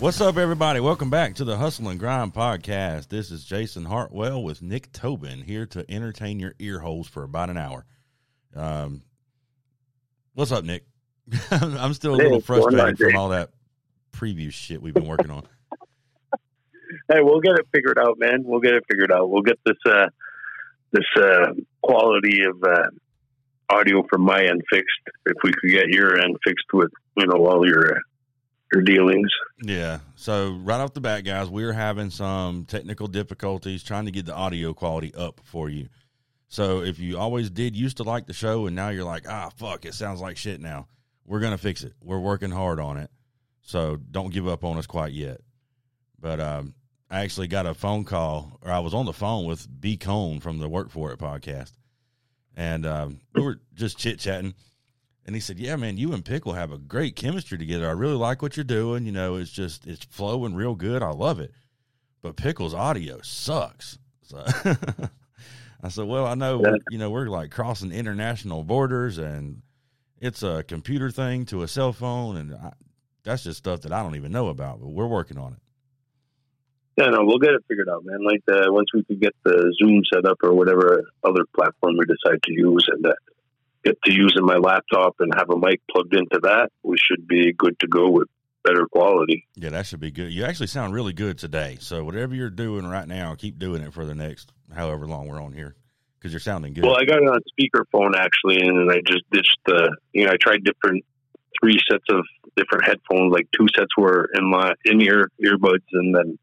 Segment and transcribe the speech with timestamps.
[0.00, 0.78] What's up, everybody?
[0.78, 3.08] Welcome back to the Hustle and Grind podcast.
[3.08, 7.50] This is Jason Hartwell with Nick Tobin here to entertain your ear holes for about
[7.50, 7.84] an hour.
[8.54, 9.02] Um,
[10.34, 10.84] what's up, Nick?
[11.50, 13.50] I'm still a little what's going on, frustrated from all that
[14.12, 15.42] preview shit we've been working on.
[17.12, 18.44] Hey, we'll get it figured out, man.
[18.44, 19.28] We'll get it figured out.
[19.28, 20.06] We'll get this uh,
[20.90, 21.52] this uh,
[21.82, 22.88] quality of uh,
[23.68, 25.00] audio from my end fixed.
[25.26, 28.00] If we could get your end fixed with you know all your uh,
[28.72, 29.28] your dealings.
[29.62, 30.00] Yeah.
[30.16, 34.34] So right off the bat, guys, we're having some technical difficulties trying to get the
[34.34, 35.88] audio quality up for you.
[36.48, 39.50] So if you always did used to like the show and now you're like, ah,
[39.56, 40.86] fuck, it sounds like shit now.
[41.26, 41.92] We're gonna fix it.
[42.02, 43.10] We're working hard on it.
[43.62, 45.40] So don't give up on us quite yet.
[46.18, 46.74] But um,
[47.10, 50.40] I actually got a phone call, or I was on the phone with B Cone
[50.40, 51.72] from the Work For It podcast,
[52.56, 54.54] and um, we were just chit chatting.
[55.28, 57.86] And he said, "Yeah, man, you and Pickle have a great chemistry together.
[57.86, 59.04] I really like what you're doing.
[59.04, 61.02] You know, it's just it's flowing real good.
[61.02, 61.52] I love it.
[62.22, 64.42] But Pickle's audio sucks." So
[65.82, 66.76] I said, "Well, I know Yeah.
[66.90, 69.60] you know we're like crossing international borders, and
[70.18, 72.72] it's a computer thing to a cell phone, and I,
[73.22, 74.80] that's just stuff that I don't even know about.
[74.80, 75.58] But we're working on it."
[76.96, 78.24] Yeah, no, we'll get it figured out, man.
[78.24, 82.06] Like uh, once we could get the Zoom set up or whatever other platform we
[82.06, 83.12] decide to use, and uh,
[83.84, 87.52] get to using my laptop and have a mic plugged into that, we should be
[87.52, 88.28] good to go with
[88.64, 89.46] better quality.
[89.54, 90.32] Yeah, that should be good.
[90.32, 91.78] You actually sound really good today.
[91.80, 95.42] So whatever you're doing right now, keep doing it for the next however long we're
[95.42, 95.74] on here
[96.18, 96.84] because you're sounding good.
[96.84, 99.96] Well, I got it on speakerphone actually, and I just ditched the.
[100.12, 101.04] You know, I tried different
[101.60, 102.24] three sets of
[102.56, 103.32] different headphones.
[103.32, 106.38] Like two sets were in my in ear earbuds, and then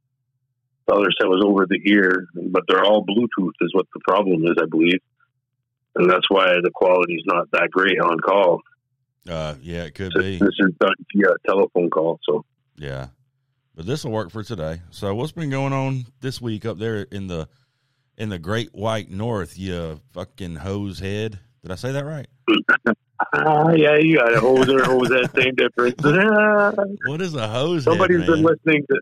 [0.87, 2.25] the other set was over the ear.
[2.33, 4.99] But they're all Bluetooth, is what the problem is, I believe,
[5.95, 8.61] and that's why the quality's not that great on call.
[9.29, 10.37] uh, yeah, it could be.
[10.37, 12.45] this is done via telephone call, so
[12.77, 13.07] Yeah,
[13.75, 14.81] but this will work for today.
[14.91, 17.47] So what's been going on this week up there in the
[18.17, 19.57] in the Great White North?
[19.57, 21.39] You fucking hose head.
[21.61, 22.27] Did I say that right?
[23.33, 24.39] ah, yeah, you got it.
[24.39, 25.95] Hose or hose that same difference.
[27.09, 28.99] What is a hose Somebody's head, been listening to.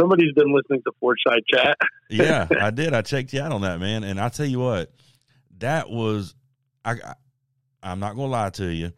[0.00, 1.76] Somebody's been listening to Forge Side Chat.
[2.10, 2.92] yeah, I did.
[2.92, 4.04] I checked you out on that, man.
[4.04, 4.90] And I tell you what,
[5.62, 6.34] that was
[6.84, 7.14] I, I
[7.82, 8.92] I'm not gonna lie to you.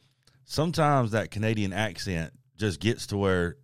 [0.44, 3.56] Sometimes that Canadian accent just gets to where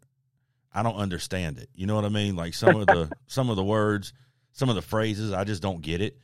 [0.72, 1.69] I don't understand it.
[1.75, 2.37] You know what I mean?
[2.37, 4.12] Like some of the some of the words,
[4.53, 6.16] some of the phrases, I just don't get it.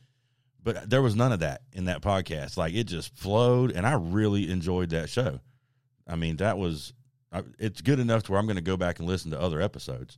[0.63, 2.57] But there was none of that in that podcast.
[2.57, 5.39] Like it just flowed, and I really enjoyed that show.
[6.07, 6.93] I mean, that was
[7.59, 10.17] it's good enough to where I'm going to go back and listen to other episodes.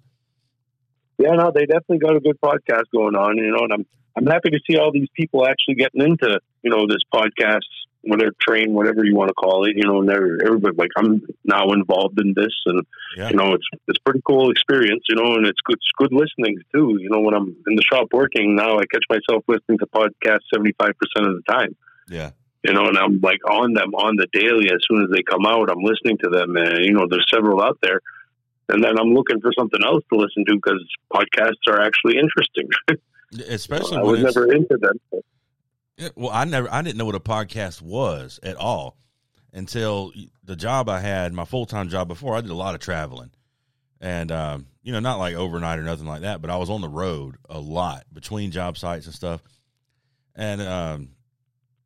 [1.18, 3.86] Yeah, no, they definitely got a good podcast going on, you know, and I'm
[4.20, 7.62] I'm happy to see all these people actually getting into, you know, this podcast,
[8.02, 11.22] whatever train, whatever you want to call it, you know, and they're everybody like I'm
[11.46, 12.86] now involved in this and
[13.16, 13.30] Yeah.
[13.30, 16.58] you know, it's it's pretty cool experience, you know, and it's good it's good listening
[16.74, 16.98] too.
[17.00, 20.48] You know, when I'm in the shop working now I catch myself listening to podcasts
[20.54, 21.76] seventy five percent of the time.
[22.10, 22.32] Yeah.
[22.64, 25.46] You know, and I'm like on them on the daily as soon as they come
[25.46, 28.02] out, I'm listening to them and you know, there's several out there.
[28.68, 32.70] And then I'm looking for something else to listen to because podcasts are actually interesting.
[33.48, 35.22] Especially I was never into them.
[35.98, 38.98] Yeah, well, I never, I didn't know what a podcast was at all
[39.54, 40.12] until
[40.44, 42.36] the job I had, my full time job before.
[42.36, 43.32] I did a lot of traveling,
[44.00, 46.82] and um, you know, not like overnight or nothing like that, but I was on
[46.82, 49.42] the road a lot between job sites and stuff.
[50.36, 51.10] And um,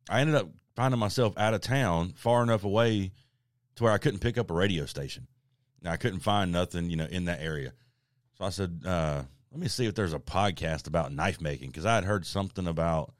[0.09, 3.11] I ended up finding myself out of town, far enough away
[3.75, 5.27] to where I couldn't pick up a radio station.
[5.81, 7.73] Now, I couldn't find nothing, you know, in that area.
[8.37, 9.23] So I said, uh,
[9.53, 12.65] let me see if there's a podcast about knife making because I had heard something
[12.65, 13.13] about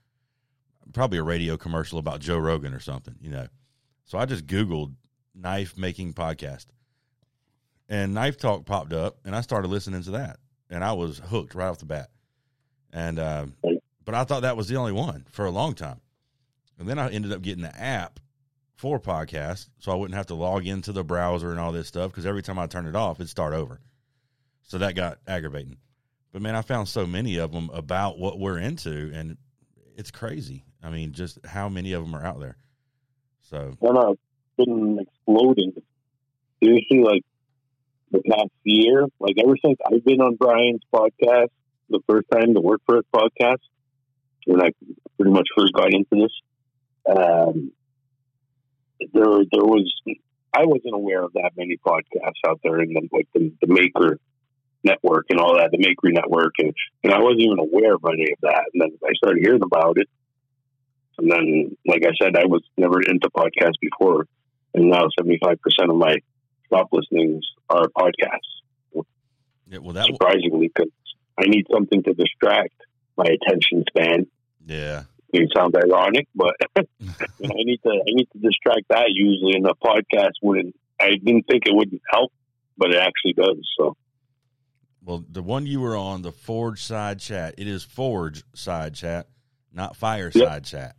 [0.92, 3.48] probably a radio commercial about Joe Rogan or something, you know.
[4.06, 4.96] So I just Googled
[5.36, 6.66] knife making podcast
[7.88, 10.40] and Knife Talk popped up and I started listening to that
[10.72, 12.09] and I was hooked right off the bat.
[12.91, 13.53] And, um,
[14.03, 16.02] but I thought that was the only one for a long time.
[16.79, 18.20] And then I ended up getting the app
[18.76, 22.09] for podcasts so I wouldn't have to log into the browser and all this stuff
[22.09, 23.79] because every time I turn it off, it'd start over.
[24.64, 25.78] So that got aggravating.
[26.34, 29.38] But man, I found so many of them about what we're into, and
[29.96, 30.66] it's crazy.
[30.82, 32.58] I mean, just how many of them are out there.
[33.44, 34.20] So I don't
[34.58, 35.74] it's been exploding.
[36.62, 37.22] Seriously, like
[38.12, 41.50] the past year, like ever since I've been on Brian's podcast,
[41.90, 43.62] the first time the Work for It podcast,
[44.47, 44.70] when I
[45.18, 46.32] pretty much first got into this,
[47.16, 47.72] um,
[49.14, 49.94] there there was
[50.52, 54.18] I wasn't aware of that many podcasts out there in like the, the Maker
[54.84, 58.32] network and all that, the Makery network, and and I wasn't even aware of any
[58.32, 58.66] of that.
[58.74, 60.09] And then I started hearing about it,
[61.18, 64.28] and then like I said, I was never into podcasts before,
[64.74, 66.18] and now seventy five percent of my
[66.68, 69.03] stop listenings are podcasts.
[69.70, 70.91] Yeah, well, that surprisingly, because
[71.38, 72.76] I need something to distract
[73.18, 74.28] my attention span.
[74.66, 76.84] yeah, It sounds ironic, but I
[77.40, 80.76] need to I need to distract that usually, and the podcast wouldn't.
[81.00, 82.32] I didn't think it wouldn't help,
[82.78, 83.58] but it actually does.
[83.78, 83.97] So
[85.03, 89.28] well, the one you were on, the Forge side chat, it is Forge side chat,
[89.72, 90.96] not Fireside chat.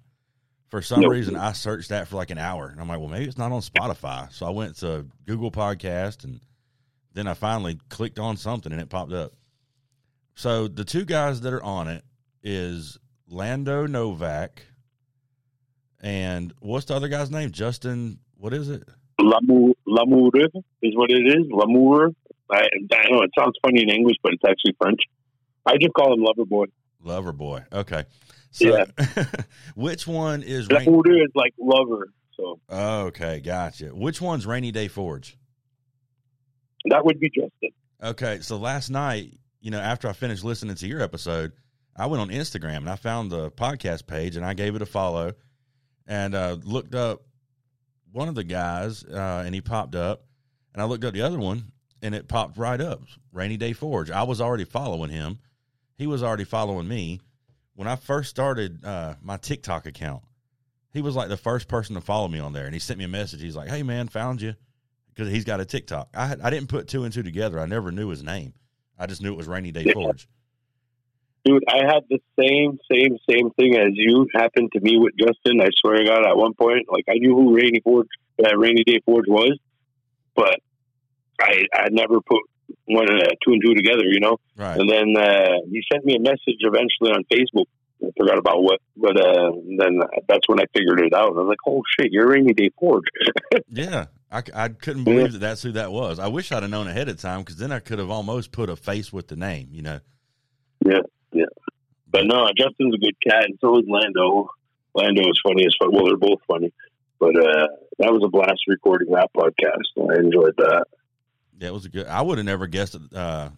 [0.69, 1.12] For some Nope.
[1.12, 3.53] reason, I searched that for like an hour, and I'm like, well, maybe it's not
[3.53, 4.33] on Spotify.
[4.33, 6.41] So I went to Google Podcast, and
[7.12, 9.33] then I finally clicked on something, and it popped up.
[10.35, 12.03] So the two guys that are on it
[12.43, 12.99] is
[13.29, 14.62] Lando Novak,
[16.01, 17.53] and what's the other guy's name?
[17.53, 18.19] Justin.
[18.37, 18.83] What is it?
[19.21, 20.31] Lamour Lamour
[20.83, 21.47] is what it is.
[21.51, 22.15] Lamour.
[22.55, 25.01] I, I know it sounds funny in English, but it's actually French.
[25.67, 26.67] I just call him Lover Boy.
[27.03, 27.62] Lover boy.
[27.73, 28.05] Okay.
[28.51, 28.87] So,
[29.75, 32.09] which one is Rain- Lamour is like lover.
[32.37, 33.87] So Okay, gotcha.
[33.89, 35.37] Which one's Rainy Day Forge?
[36.87, 37.71] that would be Justin.
[38.03, 41.53] Okay, so last night, you know, after I finished listening to your episode,
[41.97, 44.87] I went on Instagram and I found the podcast page and I gave it a
[44.87, 45.33] follow
[46.06, 47.23] and uh, looked up
[48.12, 50.25] one of the guys uh, and he popped up
[50.75, 51.73] and I looked up the other one
[52.05, 53.03] and it popped right up
[53.33, 54.11] Rainy Day Forge.
[54.11, 55.39] I was already following him.
[55.97, 57.21] He was already following me.
[57.75, 60.23] When I first started uh, my TikTok account,
[60.93, 63.05] he was like the first person to follow me on there and he sent me
[63.05, 63.41] a message.
[63.41, 64.55] He's like, "Hey man, found you."
[65.12, 66.09] Because he's got a TikTok.
[66.15, 67.59] I I didn't put two and two together.
[67.59, 68.53] I never knew his name.
[68.99, 69.95] I just knew it was Rainy Day Yeah.
[69.95, 70.29] Forge.
[71.45, 75.61] Dude, I had the same, same, same thing as you happened to me with Justin.
[75.61, 78.06] I swear to God, at one point, like I knew who Rainy Forge,
[78.43, 79.59] uh, Rainy Day Forge was,
[80.35, 80.61] but
[81.41, 82.43] I I never put
[82.87, 84.39] one uh, two and two together, you know.
[84.57, 84.79] Right.
[84.79, 87.67] And then uh, he sent me a message eventually on Facebook.
[88.03, 91.29] I forgot about what, but uh, then that's when I figured it out.
[91.29, 93.05] I was like, "Oh shit, you're Rainy Day Forge."
[93.69, 96.19] Yeah, I couldn't believe that that's who that was.
[96.19, 98.69] I wish I'd have known ahead of time because then I could have almost put
[98.69, 99.69] a face with the name.
[99.71, 100.01] You know.
[100.85, 101.03] Yeah,
[101.33, 101.47] yeah.
[102.11, 104.49] But no, Justin's a good cat, and so is Lando.
[104.95, 105.93] Lando is funny as fuck.
[105.93, 106.73] Well, they're both funny.
[107.19, 107.67] But uh,
[107.99, 109.87] that was a blast recording that podcast.
[109.99, 110.85] I enjoyed that.
[111.59, 112.06] Yeah, it was a good.
[112.06, 113.51] I would have never guessed uh,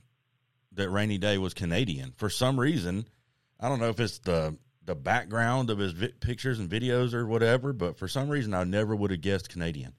[0.73, 3.07] that Rainy Day was Canadian for some reason.
[3.59, 7.27] I don't know if it's the the background of his vi- pictures and videos or
[7.27, 9.95] whatever, but for some reason I never would have guessed Canadian.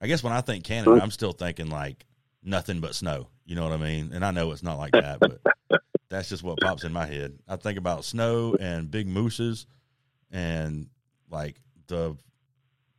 [0.00, 2.04] I guess when I think Canada, I'm still thinking like
[2.42, 3.28] nothing but snow.
[3.44, 4.10] You know what I mean?
[4.12, 5.40] And I know it's not like that, but
[6.10, 7.38] that's just what pops in my head.
[7.46, 9.66] I think about snow and big mooses
[10.32, 10.88] and
[11.30, 12.16] like the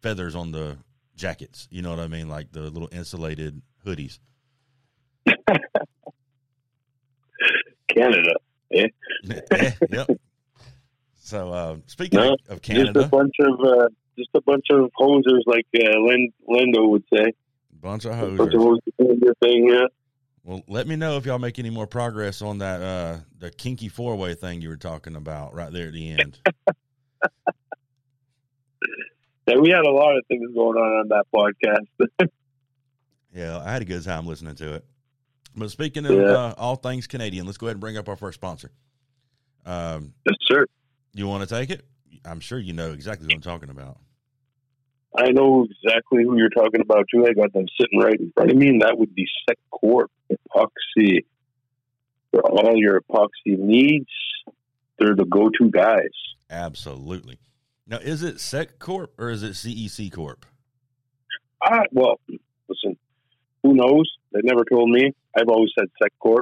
[0.01, 0.77] feathers on the
[1.15, 1.67] jackets.
[1.69, 2.29] You know what I mean?
[2.29, 4.19] Like the little insulated hoodies.
[7.89, 8.33] Canada.
[8.71, 8.87] yeah,
[9.89, 10.07] yep.
[11.15, 13.87] So uh, speaking No, of, Canada, Just a bunch of uh,
[14.17, 17.31] just a bunch of hosers, like uh, Len- Lando would say.
[17.81, 18.79] bunch of A bunch of hosers.
[18.99, 19.69] hosers thing.
[19.69, 19.85] Yeah.
[20.43, 23.87] Well, let me know if y'all make any more progress on that uh, the kinky
[23.87, 26.39] four way thing you were talking about right there at the end.
[29.45, 32.29] Yeah, we had a lot of things going on on that podcast.
[33.33, 34.85] Yeah, I had a good time listening to it.
[35.55, 36.31] But speaking of Yeah.
[36.31, 38.71] uh, all things Canadian, let's go ahead and bring up our first sponsor.
[39.65, 40.65] Um, yes, sir.
[41.13, 41.85] you want to take it?
[42.25, 43.97] I'm sure you know exactly what I'm talking about.
[45.15, 47.25] I know exactly who you're talking about too.
[47.27, 51.25] I got them sitting right in front of me, and that would be SecCorp Epoxy.
[52.31, 54.09] For all your epoxy needs,
[54.97, 56.09] they're the go-to guys.
[56.49, 57.37] Absolutely.
[57.85, 60.43] Now, is it Sec Corp or is it CEC Corp?
[61.63, 62.19] Ah, well,
[62.67, 62.97] listen,
[63.63, 64.11] who knows?
[64.31, 65.11] They never told me.
[65.35, 66.41] I've always said SecCorp.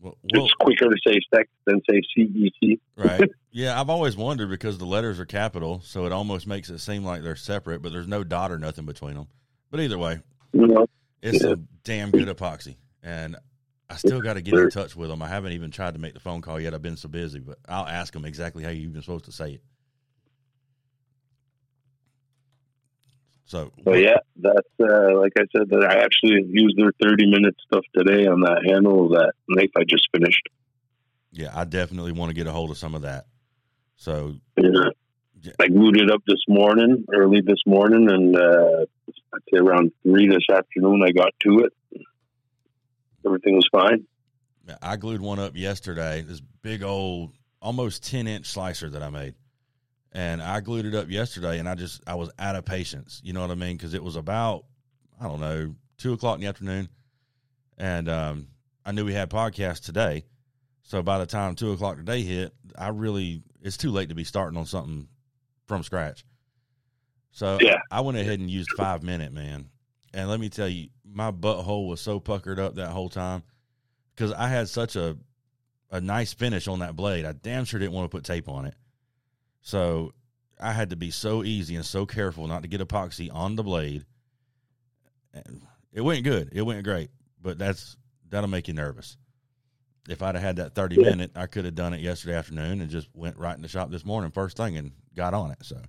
[0.00, 2.78] Well, well It's quicker to say Sec than say CEC.
[2.96, 3.28] right.
[3.54, 7.04] Yeah, I've always wondered because the letters are capital, so it almost makes it seem
[7.04, 9.26] like they're separate, but there's no dot or nothing between them.
[9.70, 10.20] But either way,
[10.54, 10.86] You know,
[11.22, 11.50] it's Yeah.
[11.52, 13.36] a damn good epoxy, and
[13.90, 15.20] I still got to get in touch with them.
[15.20, 16.72] I haven't even tried to make the phone call yet.
[16.72, 19.52] I've been so busy, but I'll ask them exactly how you even supposed to say
[19.52, 19.62] it.
[23.52, 25.68] So, but yeah, that's uh, like I said.
[25.68, 29.68] That I actually used their 30 minute stuff today on that handle of that knife
[29.76, 30.48] I just finished.
[31.32, 33.26] yeah, I definitely want to get a hold of some of that.
[33.96, 34.88] So, Yeah.
[35.42, 35.52] Yeah.
[35.60, 38.86] I glued it up this morning, early this morning, and uh,
[39.34, 42.04] I'd say around three this afternoon I got to it.
[43.26, 44.06] Everything was fine.
[44.66, 46.22] Yeah, I glued one up yesterday.
[46.22, 49.34] This big old, almost ten inch slicer that I made,
[50.12, 51.58] and I glued it up yesterday.
[51.58, 53.20] And I just, I was out of patience.
[53.24, 53.76] You know what I mean?
[53.76, 54.64] Because it was about,
[55.20, 56.88] I don't know, two o'clock in the afternoon,
[57.78, 58.48] and um,
[58.84, 60.24] I knew we had podcast today.
[60.82, 64.24] So by the time two o'clock today hit, I really, it's too late to be
[64.24, 65.08] starting on something
[65.66, 66.24] from scratch.
[67.30, 67.78] So Yeah.
[67.90, 69.70] I went ahead and used five minute, man.
[70.12, 73.42] And let me tell you, my butthole was so puckered up that whole time
[74.14, 75.16] because I had such a
[75.90, 77.24] a nice finish on that blade.
[77.24, 78.74] I damn sure didn't want to put tape on it,
[79.62, 80.12] so
[80.60, 83.62] I had to be so easy and so careful not to get epoxy on the
[83.62, 84.04] blade.
[85.92, 86.50] It went good.
[86.52, 87.96] It went great, but that's
[88.28, 89.16] that'll make you nervous.
[90.08, 91.10] If I'd have had that thirty Yeah.
[91.10, 93.90] minute, I could have done it yesterday afternoon and just went right in the shop
[93.90, 95.58] this morning first thing and got on it.
[95.62, 95.80] So,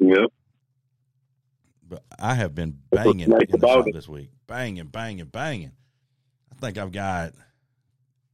[0.00, 0.30] Yep.
[1.88, 3.94] but I have been banging nice in the shop it.
[3.94, 5.72] this week, banging, banging, banging.
[6.50, 7.32] I think I've got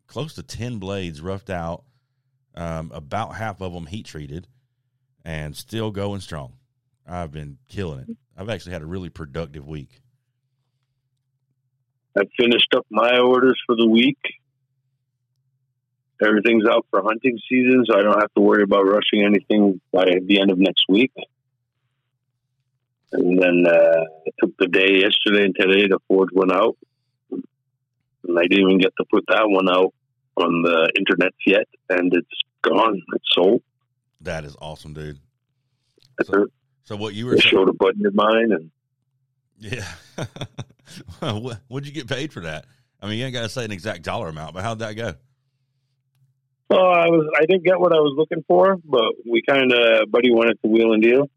[0.07, 1.85] close to ten blades roughed out,
[2.59, 4.49] um, about half of them heat treated,
[5.25, 6.55] and still going strong.
[7.07, 8.17] I've been killing it.
[8.37, 10.03] I've actually had a really productive week.
[12.19, 14.19] I finished up my orders for the week.
[16.21, 20.07] Everything's out for hunting season, so I don't have to worry about rushing anything by
[20.27, 21.13] the end of next week.
[23.13, 26.77] And then uh, I took the day yesterday and today to forge one out.
[27.31, 29.95] And I didn't even get to put that one out
[30.37, 33.01] on the internet yet, and it's gone.
[33.15, 33.63] It's sold.
[34.21, 35.19] That is awesome, dude.
[36.25, 36.47] So,
[36.85, 37.51] so what you were saying?
[37.51, 38.71] showed a buddy in mine, and
[39.59, 39.87] Yeah.
[41.21, 42.65] What, what'd you get paid for that?
[43.03, 45.13] I mean, you ain't got to say an exact dollar amount, but how'd that go?
[46.71, 50.11] Oh, I was I didn't get what I was looking for, but we kind of
[50.11, 51.29] buddy wanted to wheel and deal,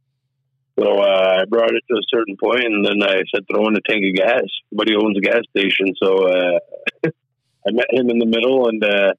[0.79, 3.75] so uh, I brought it to a certain point, and then I said throw in
[3.75, 4.43] a tank of gas.
[4.71, 6.59] Buddy owns a gas station, so uh,
[7.05, 9.13] I met him in the middle, and uh,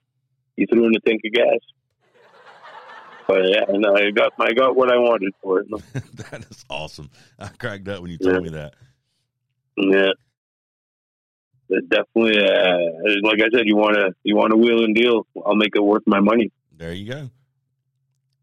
[0.56, 1.60] he threw in a tank of gas.
[3.36, 5.66] Yeah, and I got I got what I wanted for it.
[6.30, 7.10] that is awesome.
[7.38, 8.40] I cracked up when you told Yeah.
[8.40, 8.74] me that.
[9.76, 10.10] Yeah.
[11.68, 15.26] It definitely, uh, like I said, you want to you want to wheel and deal.
[15.46, 16.50] I'll make it worth my money.
[16.76, 17.30] There you go.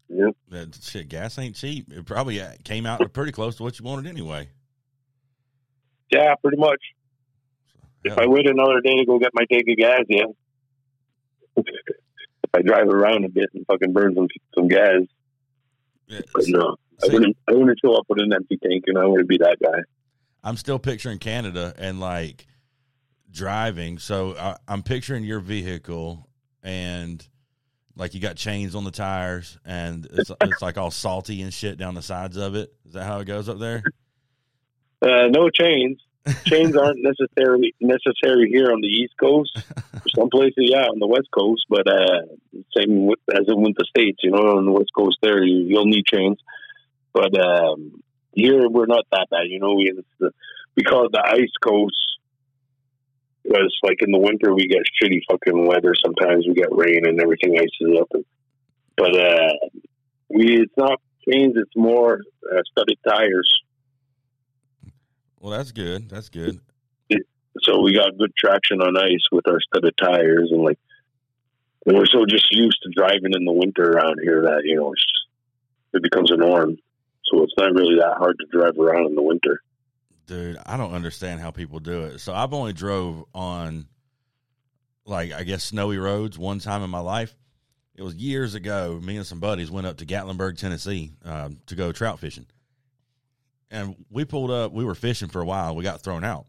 [0.08, 0.30] Yeah.
[0.48, 1.92] That shit, gas ain't cheap.
[1.92, 4.48] It probably uh, came out pretty close to what you wanted anyway.
[6.10, 6.80] Yeah, pretty much.
[8.02, 10.24] If I wait another day to go get my tank of gas, yeah.
[12.54, 15.02] I drive around a bit and fucking burn some some gas,
[16.08, 17.36] Yeah, but no, I see, wouldn't.
[17.48, 19.80] I wouldn't show up with an empty tank, and I wouldn't be that guy.
[20.42, 22.46] I'm still picturing Canada and like
[23.30, 23.98] driving.
[23.98, 26.28] So I, I'm picturing your vehicle
[26.62, 27.26] and
[27.96, 31.78] like you got chains on the tires and it's, it's like all salty and shit
[31.78, 32.72] down the sides of it.
[32.86, 33.82] Is that how it goes up there?
[35.02, 35.98] Uh, no chains.
[36.44, 39.56] Chains aren't necessarily necessary here on the East Coast.
[40.14, 42.22] Some places, yeah, on the West Coast, but uh,
[42.76, 44.18] same with, as in with the states.
[44.22, 46.38] You know, on the West Coast, there you, you'll need chains,
[47.12, 49.46] but um, here we're not that bad.
[49.48, 50.30] You know, we it's the,
[50.76, 51.96] we call it the ice coast
[53.42, 55.94] because, like in the winter, we get shitty fucking weather.
[55.94, 58.08] Sometimes we get rain and everything ices up.
[58.12, 58.24] And,
[58.96, 59.52] but uh,
[60.28, 62.20] we it's not chains; it's more
[62.52, 63.59] uh, studded tires.
[65.40, 66.08] Well, that's good.
[66.08, 66.60] That's good.
[67.62, 70.78] so we got good traction on ice with our studded tires and like
[71.86, 74.92] and we're so just used to driving in the winter around here that you know
[74.92, 75.26] it's just,
[75.94, 76.76] it becomes a norm
[77.24, 79.60] so it's not really that hard to drive around in the winter
[80.30, 82.20] Dude, I don't understand how people do it.
[82.20, 83.88] So I've only drove on
[85.04, 87.34] like I guess snowy roads one time in my life.
[87.96, 89.00] It was years ago.
[89.02, 92.46] Me and some buddies went up to Gatlinburg, Tennessee, um, to go trout fishing,
[93.70, 94.72] and we pulled up.
[94.72, 95.76] We were fishing for a while.
[95.76, 96.46] We got thrown out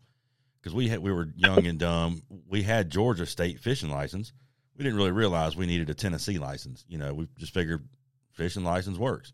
[0.62, 2.22] because we had we were young and dumb.
[2.48, 4.34] We had Georgia state fishing license.
[4.78, 6.86] We didn't really realize we needed a Tennessee license.
[6.88, 7.88] You know, we just figured
[8.32, 9.34] fishing license works.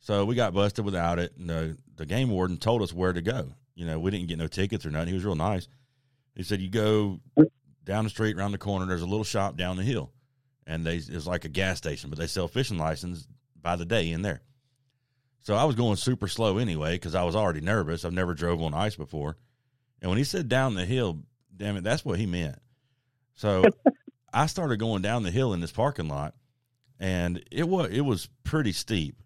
[0.00, 1.36] So we got busted without it.
[1.36, 3.52] And the, the game warden told us where to go.
[3.74, 5.08] You know, we didn't get no tickets or nothing.
[5.08, 5.68] He was real nice.
[6.34, 7.20] He said, You go
[7.84, 10.12] down the street, around the corner, there's a little shop down the hill.
[10.66, 13.26] And they it's like a gas station, but they sell fishing license
[13.60, 14.42] by the day in there.
[15.46, 18.04] So I was going super slow anyway because I was already nervous.
[18.04, 19.36] I've never drove on ice before.
[20.02, 21.20] And when he said down the hill,
[21.56, 22.58] damn it, that's what he meant.
[23.36, 23.64] So
[24.34, 26.34] I started going down the hill in this parking lot,
[26.98, 29.22] and it was it was pretty steep.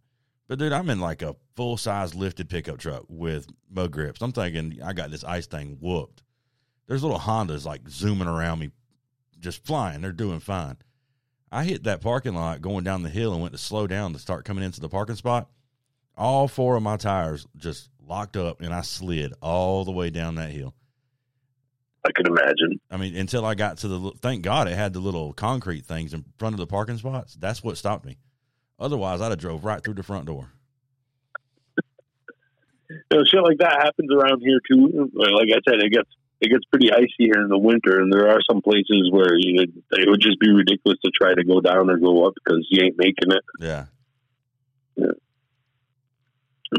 [0.47, 4.21] But dude, I'm in like a full size lifted pickup truck with mud grips.
[4.21, 6.23] I'm thinking I got this ice thing whooped.
[6.87, 8.73] There's little Hondas like zooming around me,
[9.39, 10.03] just flying.
[10.03, 10.77] They're doing fine.
[11.51, 14.19] I hit that parking lot going down the hill and went to slow down to
[14.19, 15.49] start coming into the parking spot.
[16.21, 20.35] All four of my tires just locked up, and I slid all the way down
[20.35, 20.75] that hill.
[22.07, 24.13] i could imagine I mean, until I got to the.
[24.21, 27.39] Thank God it had the little concrete things in front of the parking spots.
[27.41, 28.19] That's what stopped me.
[28.79, 30.53] Otherwise, I'd have drove right through the front door.
[32.91, 36.11] you know, shit like that happens around here too like i said it gets
[36.41, 39.55] it gets pretty icy here in the winter and there are some places where you
[39.55, 39.63] know,
[39.93, 42.85] it would just be ridiculous to try to go down or go up because you
[42.85, 43.87] ain't making it Yeah.
[44.97, 45.13] Yeah,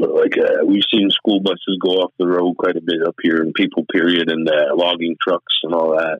[0.00, 3.42] like uh, we've seen school buses go off the road quite a bit up here,
[3.42, 6.18] and people, period, and uh, logging trucks and all that.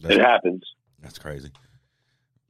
[0.00, 0.62] That's, It happens.
[1.02, 1.50] that's crazy.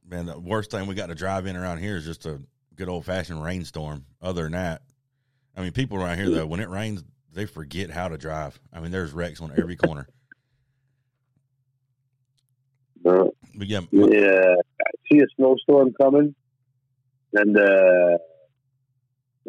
[0.07, 2.39] Man, the worst thing we got to drive in around here is just a
[2.75, 4.05] good old fashioned rainstorm.
[4.21, 4.81] Other than that,
[5.55, 7.03] I mean, people around here though, when it rains,
[7.33, 8.59] they forget how to drive.
[8.73, 10.07] I mean, there's wrecks on every corner.
[13.55, 14.55] But yeah, yeah,
[14.85, 16.35] I see a snowstorm coming,
[17.33, 18.17] and uh,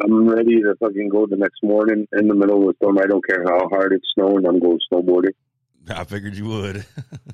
[0.02, 2.99] I'm ready to fucking go the next morning in the middle of a storm.
[2.99, 4.47] I don't care how hard it's snowing.
[4.47, 5.35] I'm going snowboarding.
[5.88, 6.87] I figured you would.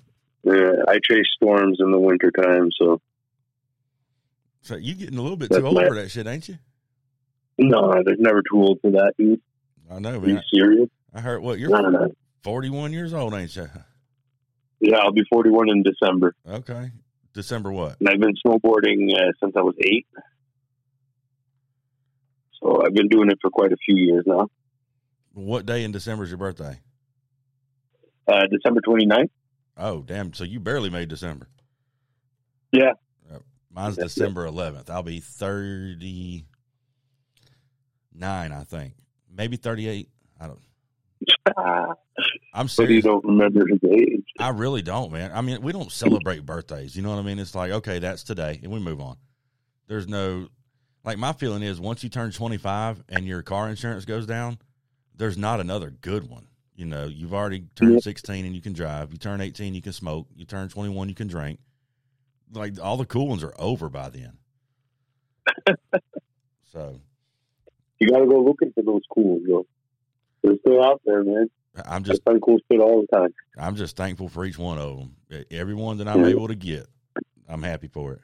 [0.43, 3.01] yeah, I chase storms in the wintertime, so.
[4.63, 5.87] So you getting a little bit That's too old my...
[5.87, 6.59] for that shit, ain't you?
[7.59, 9.41] No, there's never too old for that, dude.
[9.91, 10.25] I know, man.
[10.25, 10.91] Are you serious?
[11.15, 12.15] I heard what you're no, no.
[12.43, 13.69] 41 years old, ain't you?
[14.81, 16.35] Yeah, I'll be 41 in December.
[16.49, 16.91] Okay.
[17.33, 17.97] December what?
[18.01, 20.07] And I've been snowboarding uh, since I was 8.
[22.87, 24.49] I've been doing it for quite a few years now.
[25.35, 26.79] What day in December is your birthday?
[28.29, 29.29] Uh, December 29th.
[29.77, 30.33] Oh, damn.
[30.33, 31.49] So you barely made December.
[32.73, 32.93] Yeah.
[33.33, 33.39] Uh,
[33.71, 34.89] mine's That's December 11th.
[34.89, 36.45] I'll be 39,
[38.53, 38.95] I think.
[39.31, 40.09] Maybe 38.
[40.41, 40.61] I don't.
[42.55, 44.25] I'm but you don't remember his age.
[44.39, 45.31] I really don't, man.
[45.35, 46.97] I mean, we don't celebrate birthdays.
[46.97, 47.39] You know what I mean?
[47.39, 49.17] It's like, okay, that's today, and we move on.
[49.87, 50.49] There's no,
[51.07, 54.59] like, my feeling is once you turn 25 and your car insurance goes down,
[55.15, 56.49] there's not another good one.
[56.75, 57.99] You know, you've already turned Yeah.
[58.01, 59.13] 16 and you can drive.
[59.13, 60.27] You turn 18, you can smoke.
[60.35, 61.61] You turn 21, you can drink.
[62.53, 64.37] Like, all the cool ones are over by then.
[66.73, 67.01] so
[68.01, 69.65] You got to go looking for those cool, yo.
[70.43, 71.49] They're still out there, man.
[71.85, 73.35] I'm just, find cool shit all the time.
[73.59, 75.45] I'm just thankful for each one of them.
[75.51, 76.29] Every one that I'm Yeah.
[76.31, 76.87] able to get,
[77.49, 78.21] I'm happy for it.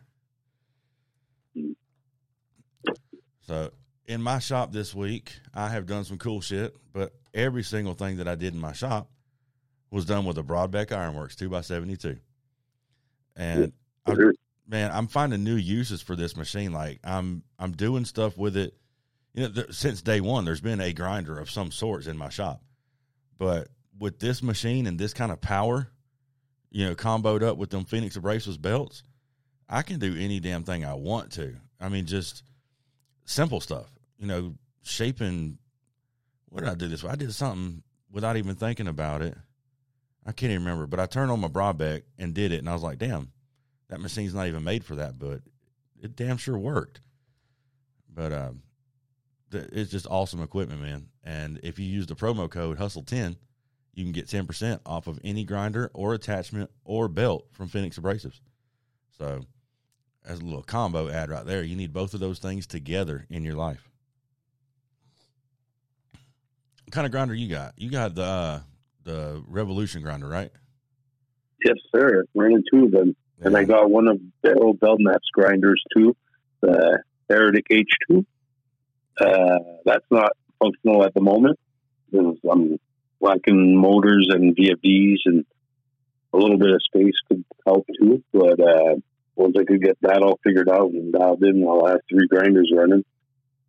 [3.46, 3.70] So,
[4.07, 8.16] in my shop this week, I have done some cool shit, but every single thing
[8.16, 9.11] that I did in my shop
[9.90, 12.18] was done with a Brodbeck Ironworks 2x72.
[13.37, 13.72] And
[14.07, 14.14] I,
[14.66, 16.72] man, I'm finding new uses for this machine.
[16.72, 18.74] Like I'm I'm doing stuff with it.
[19.35, 22.28] You know, th- since day one, there's been a grinder of some sorts in my
[22.28, 22.62] shop,
[23.38, 25.88] but with this machine and this kind of power,
[26.70, 29.02] you know, comboed up with them Phoenix Abrasives belts,
[29.68, 31.55] I can do any damn thing I want to.
[31.81, 32.42] I mean, just
[33.25, 33.91] simple stuff.
[34.19, 35.59] You know, shaping.
[36.49, 37.05] What did I do this?
[37.05, 39.37] I did something without even thinking about it.
[40.25, 42.75] I can't even remember, but I turned on my Brodbeck and did it, and I
[42.75, 43.33] was like, "Damn,
[43.89, 45.41] that machine's not even made for that," but
[46.01, 47.01] it damn sure worked.
[48.09, 48.63] But um,
[49.51, 51.09] th- it's just awesome equipment, man.
[51.25, 53.37] And if you use the promo code Hustle ten,
[53.95, 57.99] you can get ten percent off of any grinder or attachment or belt from Phoenix
[57.99, 58.41] Abrasives.
[59.19, 59.43] So,
[60.25, 63.45] as a little combo ad right there, you need both of those things together in
[63.45, 63.89] your life.
[66.85, 67.75] What kind of grinder you got?
[67.77, 68.61] You got the uh,
[69.05, 70.51] the Revolution grinder, right?
[71.65, 72.25] Yes, sir.
[72.35, 73.17] Running two of them.
[73.41, 76.17] And I got one of the old Belknap's grinders too,
[76.61, 78.25] the Heretic H2.
[79.21, 80.33] Uh, that's not
[80.63, 81.59] functional at the moment.
[82.11, 82.79] because I'm
[83.21, 85.45] lacking motors and VFDs and
[86.33, 88.23] a little bit of space could help too.
[88.33, 88.97] But uh,
[89.37, 92.73] once I could get that all figured out and dialed in, I'll have three grinders
[92.75, 93.05] running.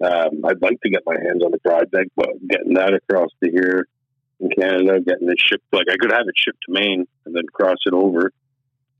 [0.03, 3.49] Um, I'd like to get my hands on the project, but getting that across to
[3.49, 3.87] here
[4.39, 7.43] in Canada, getting it shipped, like I could have it shipped to Maine and then
[7.53, 8.31] cross it over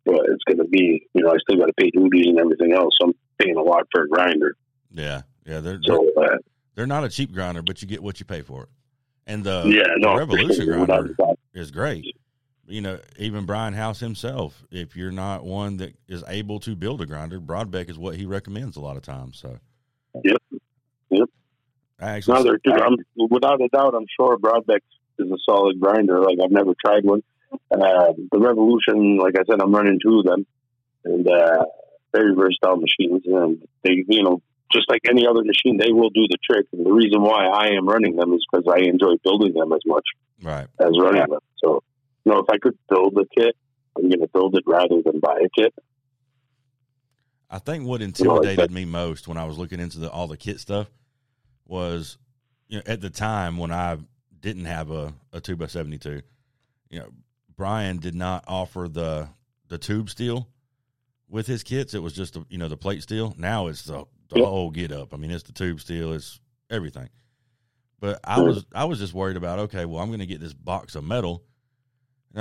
[0.05, 2.73] but it's going to be, you know, I still got to pay duties and everything
[2.73, 2.93] else.
[2.99, 4.55] So I'm paying a lot for a grinder.
[4.91, 6.37] Yeah, yeah, they're they're, uh,
[6.75, 8.69] they're not a cheap grinder, but you get what you pay for it.
[9.25, 11.15] And the, yeah, the no, Revolution sure, grinder
[11.53, 12.17] is great.
[12.65, 17.01] You know, even Brian House himself, if you're not one that is able to build
[17.01, 19.37] a grinder, Brodbeck is what he recommends a lot of times.
[19.37, 19.57] So,
[20.23, 20.41] Yep.
[21.09, 21.29] Yep.
[21.99, 22.97] I actually, No, they're, dude, I'm,
[23.29, 24.81] without a doubt, I'm sure Brodbeck
[25.19, 26.21] is a solid grinder.
[26.21, 27.21] Like I've never tried one.
[27.71, 30.45] Uh, the Revolution, like I said, I'm running two of them,
[31.05, 31.65] and uh,
[32.11, 33.23] very versatile machines.
[33.25, 36.65] And they, you know, just like any other machine, they will do the trick.
[36.73, 39.81] And the reason why I am running them is because I enjoy building them as
[39.85, 40.05] much
[40.41, 40.67] right.
[40.79, 41.39] as running them.
[41.63, 41.83] So,
[42.25, 43.55] you know, if I could build a kit,
[43.97, 45.73] I'm going to build it rather than buy a kit.
[47.49, 50.27] I think what know, like intimidated me most when I was looking into the, all
[50.27, 50.89] the kit stuff
[51.65, 52.17] was,
[52.67, 53.97] you know, at the time when I
[54.39, 56.21] didn't have a, a two by seventy two,
[56.89, 57.09] you know,
[57.55, 59.29] Brian did not offer the
[59.67, 60.47] the tube steel
[61.29, 61.93] with his kits.
[61.93, 63.35] It was just the you know the plate steel.
[63.37, 65.13] Now it's the, the whole get up.
[65.13, 66.13] I mean, it's the tube steel.
[66.13, 67.09] It's everything.
[67.99, 68.47] But I mm.
[68.47, 71.03] was I was just worried about okay, well, I'm going to get this box of
[71.03, 71.43] metal,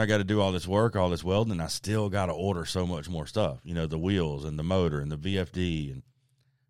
[0.00, 2.32] I got to do all this work, all this welding, and I still got to
[2.32, 3.60] order so much more stuff.
[3.62, 6.02] You know, the wheels and the motor and the VFD and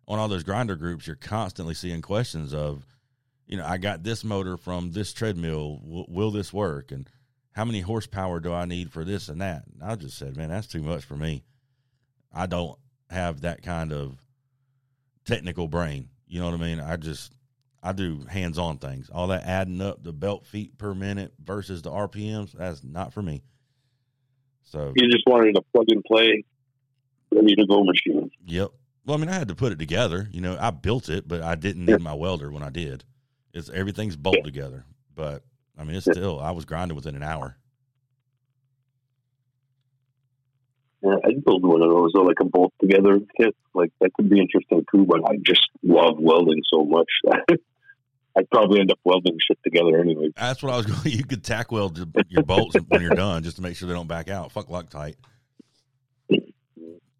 [0.07, 2.85] on all those grinder groups, you're constantly seeing questions of,
[3.47, 5.79] you know, I got this motor from this treadmill.
[5.81, 6.91] Will, will this work?
[6.91, 7.09] And
[7.53, 9.63] how many horsepower do I need for this and that?
[9.71, 11.43] And I just said, man, that's too much for me.
[12.33, 12.77] I don't
[13.09, 14.17] have that kind of
[15.25, 16.09] technical brain.
[16.27, 16.79] You know what I mean?
[16.79, 17.33] I just
[17.85, 19.09] I do hands on things.
[19.09, 23.21] All that adding up the belt feet per minute versus the RPMs, that's not for
[23.21, 23.43] me.
[24.63, 26.45] So You just wanted a plug and play,
[27.31, 28.31] ready to go machine.
[28.45, 28.69] Yep.
[29.05, 30.29] Well, I mean, I had to put it together.
[30.31, 33.03] You know, I built it, but I didn't need my welder when I did.
[33.53, 34.45] It's everything's bolted Yeah.
[34.45, 34.85] together.
[35.13, 35.43] But
[35.77, 36.13] I mean, it's Yeah.
[36.13, 37.57] still I was grinding within an hour.
[41.03, 43.53] Yeah, I'd build one of those, though, like a bolt together kit.
[43.73, 45.05] Like that could be interesting too.
[45.05, 47.09] But I just love welding so much.
[48.35, 50.29] I'd probably end up welding shit together anyway.
[50.35, 51.15] That's what I was going.
[51.15, 51.97] You could tack weld
[52.29, 54.51] your- bolts when you're done, just to make sure they don't back out.
[54.51, 55.15] Fuck Loctite.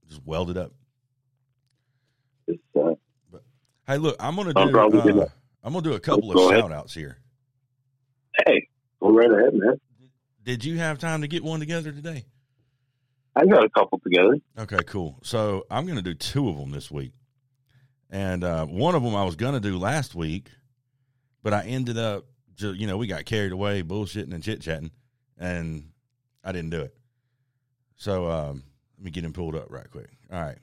[0.09, 0.71] Just weld it up.
[2.77, 2.95] Uh,
[3.85, 4.79] Hey, look, I'm gonna I'm do.
[4.79, 5.27] uh, gonna-
[5.63, 6.61] I'm gonna do a couple of ahead.
[6.61, 7.17] shout outs here.
[8.45, 8.67] hey,
[9.01, 9.79] go right ahead, man.
[10.43, 12.25] Did you have time to get one together today?
[13.35, 14.37] I got a couple together.
[14.57, 15.19] Okay, cool.
[15.23, 17.11] So I'm going to do two of them this week,
[18.09, 20.49] and uh, one of them I was going to do last week,
[21.43, 22.25] but I ended up,
[22.55, 24.91] ju- you know, we got carried away bullshitting and chit chatting,
[25.37, 25.89] and
[26.43, 26.95] I didn't do it.
[27.97, 28.63] So um,
[28.97, 30.09] let me get him pulled up right quick.
[30.31, 30.57] All right.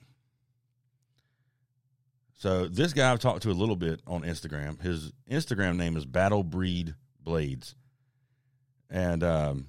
[2.34, 4.80] So this guy I've talked to a little bit on Instagram.
[4.80, 7.74] His Instagram name is Battle Breed Blades,
[8.88, 9.68] and um,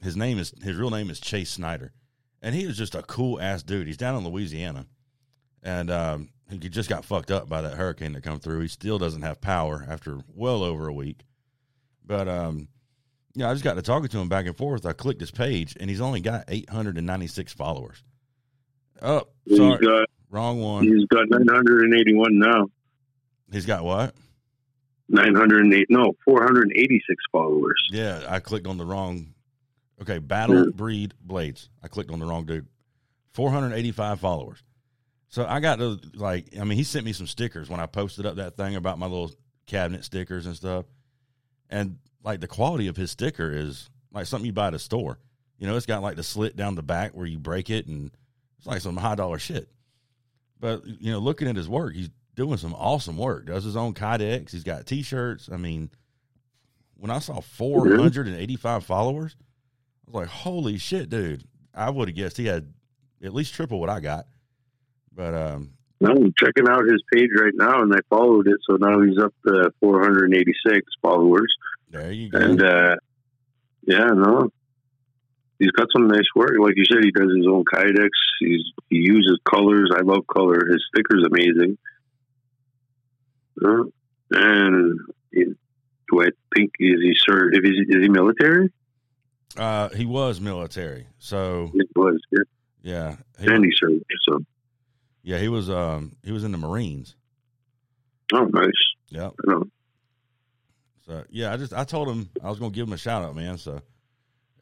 [0.00, 1.92] his name is his real name is Chase Snyder,
[2.40, 3.88] and he is just a cool ass dude.
[3.88, 4.86] He's down in Louisiana,
[5.60, 8.60] and um, he just got fucked up by that hurricane that come through.
[8.60, 11.20] He still doesn't have power after well over a week,
[12.04, 12.68] but um,
[13.34, 14.86] yeah, I just got to talking to him back and forth.
[14.86, 18.02] I clicked his page, and he's only got eight hundred and ninety six followers.
[19.02, 20.84] Oh, He's sorry, got wrong one.
[20.84, 22.68] he's got 981 now.
[23.52, 24.14] He's got what?
[25.08, 27.80] 908 no 486 followers.
[27.90, 29.34] Yeah, I clicked on the wrong.
[30.00, 31.68] Okay, Battle Breed Blades.
[31.82, 32.66] I clicked on the wrong dude.
[33.34, 34.62] 485 followers.
[35.34, 38.24] So I got to like, I mean, he sent me some stickers when I posted
[38.24, 39.32] up that thing about my little
[39.66, 40.84] cabinet stickers and stuff.
[41.68, 45.18] And like the quality of his sticker is like something you buy at a store.
[45.58, 48.12] You know, it's got like the slit down the back where you break it and
[48.58, 49.68] it's like some high dollar shit.
[50.60, 53.46] But, you know, looking at his work, he's doing some awesome work.
[53.46, 54.52] Does his own Kydex.
[54.52, 55.48] He's got t shirts.
[55.52, 55.90] I mean,
[56.96, 59.34] when I saw 485 followers,
[60.06, 61.42] I was like, holy shit, dude.
[61.74, 62.72] I would have guessed he had
[63.20, 64.28] at least triple what I got.
[65.16, 65.70] But um,
[66.04, 69.32] I'm checking out his page right now, and I followed it, so now he's up
[69.46, 71.54] to 486 followers.
[71.90, 72.38] there you go.
[72.38, 72.96] And uh,
[73.86, 74.50] yeah, no,
[75.58, 76.52] he's got some nice work.
[76.60, 78.08] Like you said, he does his own kydex.
[78.40, 79.90] He's he uses colors.
[79.96, 80.60] I love color.
[80.68, 81.78] His sticker's amazing.
[83.64, 83.84] Uh,
[84.32, 84.98] and
[85.32, 85.54] he-
[86.10, 87.50] do I think is he sir?
[87.52, 88.70] If he's is he military?
[89.56, 91.06] uh, he was military.
[91.18, 92.42] So, He was, yeah.
[92.82, 93.16] yeah.
[93.40, 94.02] He, and he served.
[94.28, 94.40] So,
[95.24, 97.16] yeah, he was um he was in the Marines.
[98.32, 98.70] oh, nice.
[99.10, 99.34] Know.
[101.06, 103.34] So yeah, I just I told him I was gonna give him a shout out,
[103.34, 103.58] man.
[103.58, 103.80] So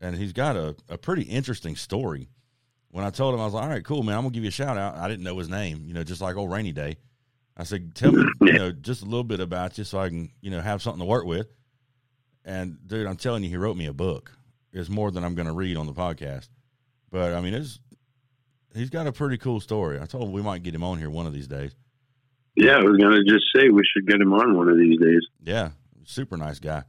[0.00, 2.28] and he's got a, a pretty interesting story.
[2.90, 4.48] When I told him I was like, All right, cool, man, I'm gonna give you
[4.48, 4.96] a shout out.
[4.96, 6.96] I didn't know his name, you know, just like old rainy day.
[7.56, 10.30] I said, Tell me, you know, just a little bit about you so I can,
[10.40, 11.48] you know, have something to work with.
[12.44, 14.32] And dude, I'm telling you, he wrote me a book.
[14.72, 16.48] It's more than I'm gonna read on the podcast.
[17.10, 17.80] But I mean it's
[18.74, 20.00] he's got a pretty cool story.
[20.00, 21.74] I told him we might get him on here one of these days.
[22.56, 25.22] Yeah, I was gonna just say we should get him on one of these days.
[25.42, 25.70] Yeah,
[26.04, 26.84] super nice guy.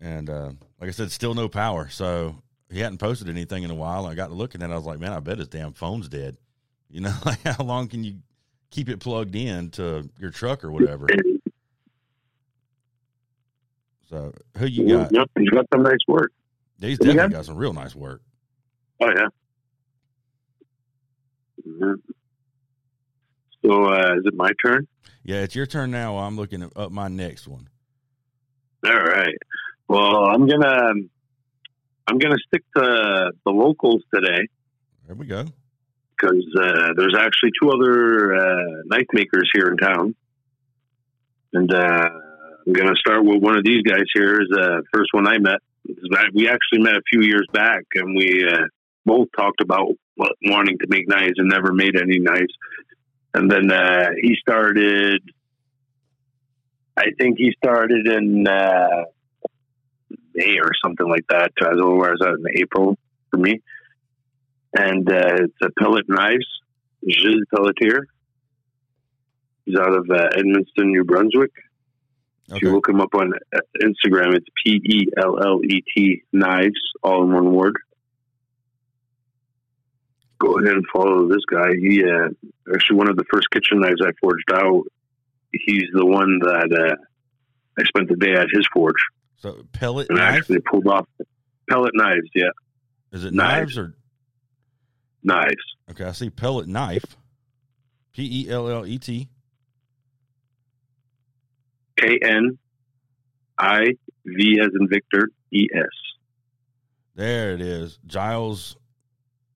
[0.00, 0.50] And uh,
[0.80, 1.88] like I said, still no power.
[1.88, 4.06] So he hadn't posted anything in a while.
[4.06, 4.72] I got to looking at it.
[4.72, 6.36] I was like, man, I bet his damn phone's dead.
[6.90, 8.18] You know, like how long can you
[8.70, 11.06] keep it plugged in to your truck or whatever?
[14.08, 15.10] So who you got?
[15.36, 16.30] He's got some nice work.
[16.80, 18.22] He's definitely got some real nice work.
[19.00, 19.28] Oh yeah.
[23.64, 24.86] So uh, is it my turn?
[25.24, 26.18] Yeah, it's your turn now.
[26.18, 27.68] I'm looking up my next one.
[28.86, 29.34] All right.
[29.88, 30.92] Well, I'm gonna
[32.06, 34.46] I'm gonna stick to the locals today
[35.06, 35.44] There we go.
[36.16, 40.14] because uh, there's actually two other uh, knife makers here in town,
[41.52, 42.08] and uh,
[42.66, 44.40] I'm gonna start with one of these guys here.
[44.40, 45.58] Is the first one I met.
[46.34, 48.64] We actually met a few years back, and we uh,
[49.04, 52.52] both talked about wanting to make knives and never made any knives.
[53.34, 55.22] And then uh, he started.
[56.96, 59.04] I think he started in uh,
[60.34, 61.52] May or something like that.
[61.62, 62.96] I was where I was out in April
[63.30, 63.60] for me,
[64.74, 66.46] and uh, it's a pellet knives.
[67.08, 68.06] Gilles Pelletier.
[69.64, 71.52] He's out of uh, Edmundston, New Brunswick.
[72.48, 76.22] If you look him up on uh, Instagram, it's P E L L E T
[76.32, 77.76] knives, all in one word.
[80.38, 81.68] Go ahead and follow this guy.
[81.80, 82.28] He uh,
[82.74, 84.84] actually one of the first kitchen knives I forged out.
[85.52, 88.96] He's the one that uh, I spent the day at his forge.
[89.38, 91.06] So pellet and I actually pulled off
[91.70, 92.28] pellet knives.
[92.34, 92.50] Yeah,
[93.12, 93.76] Is it knives.
[93.76, 93.94] knives or
[95.22, 95.64] knives.
[95.90, 96.04] okay?
[96.04, 97.04] I see pellet knife.
[98.12, 99.28] P E L L E T.
[101.98, 102.58] K N
[103.58, 103.84] I
[104.26, 105.84] V as in Victor E S.
[107.14, 107.98] There it is.
[108.06, 108.76] Giles.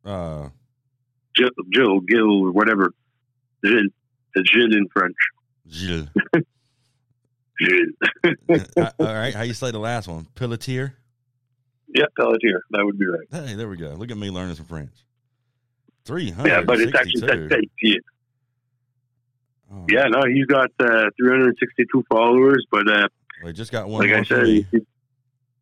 [0.05, 0.49] Uh,
[1.37, 2.93] Jill, Jill, Gil, whatever.
[3.65, 3.91] Gilles.
[4.35, 5.17] It's Gilles in French.
[5.69, 6.09] Gilles.
[7.61, 8.67] Gilles.
[8.77, 10.27] Uh, all right, how you say the last one?
[10.35, 10.97] Pelletier.
[11.95, 12.63] yeah, Pelletier.
[12.71, 13.27] That would be right.
[13.49, 13.91] Hey, there we go.
[13.95, 14.93] Look at me learning some French.
[16.05, 16.49] Three hundred.
[16.51, 17.95] Yeah, but it's actually that yeah.
[19.73, 23.07] Oh, yeah, no, he's got uh, 362 followers, but uh,
[23.41, 24.01] well, he just got one.
[24.09, 24.67] like I said, he-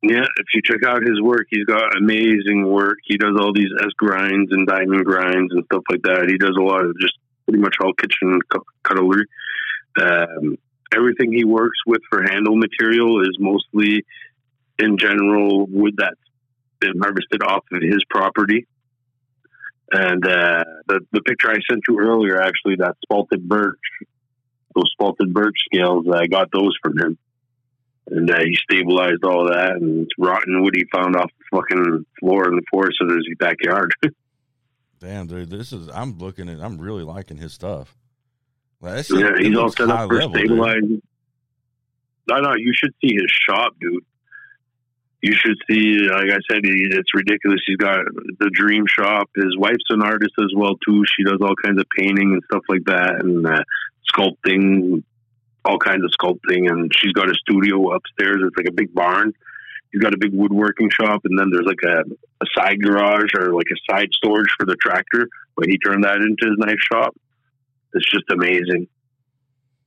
[0.02, 2.98] yeah, if you check out his work, he's got amazing work.
[3.04, 6.28] He does all these S grinds and diamond grinds and stuff like that.
[6.28, 8.38] He does a lot of just pretty much all kitchen
[8.84, 9.26] cutlery.
[10.00, 10.56] Um,
[10.94, 14.04] everything he works with for handle material is mostly,
[14.78, 16.14] in general, wood that's
[16.78, 18.68] been harvested off of his property.
[19.90, 23.80] And uh, the the picture I sent you earlier, actually, that spalted birch,
[24.76, 27.18] those spalted birch scales, I got those from him
[28.10, 32.06] and uh, he stabilized all that and it's rotten wood he found off the fucking
[32.20, 33.92] floor in the forest of his backyard.
[35.00, 35.88] Damn, dude, this is.
[35.92, 36.60] I'm looking at.
[36.60, 37.96] I'm really liking his stuff.
[38.80, 40.46] Like, yeah, he's all set up for level, dude.
[40.46, 41.02] stabilizing.
[42.28, 44.04] No, no, you should see his shop, dude.
[45.22, 47.60] You should see, like I said, he, it's ridiculous.
[47.66, 47.98] He's got
[48.38, 49.30] the dream shop.
[49.34, 51.02] His wife's an artist as well too.
[51.16, 53.62] She does all kinds of painting and stuff like that, and uh,
[54.12, 55.02] sculpting,
[55.64, 56.70] all kinds of sculpting.
[56.70, 58.42] And she's got a studio upstairs.
[58.42, 59.32] It's like a big barn.
[59.92, 62.02] He's got a big woodworking shop, and then there's like a,
[62.42, 65.28] a side garage or like a side storage for the tractor.
[65.56, 67.16] But he turned that into his knife shop.
[67.94, 68.88] It's just amazing.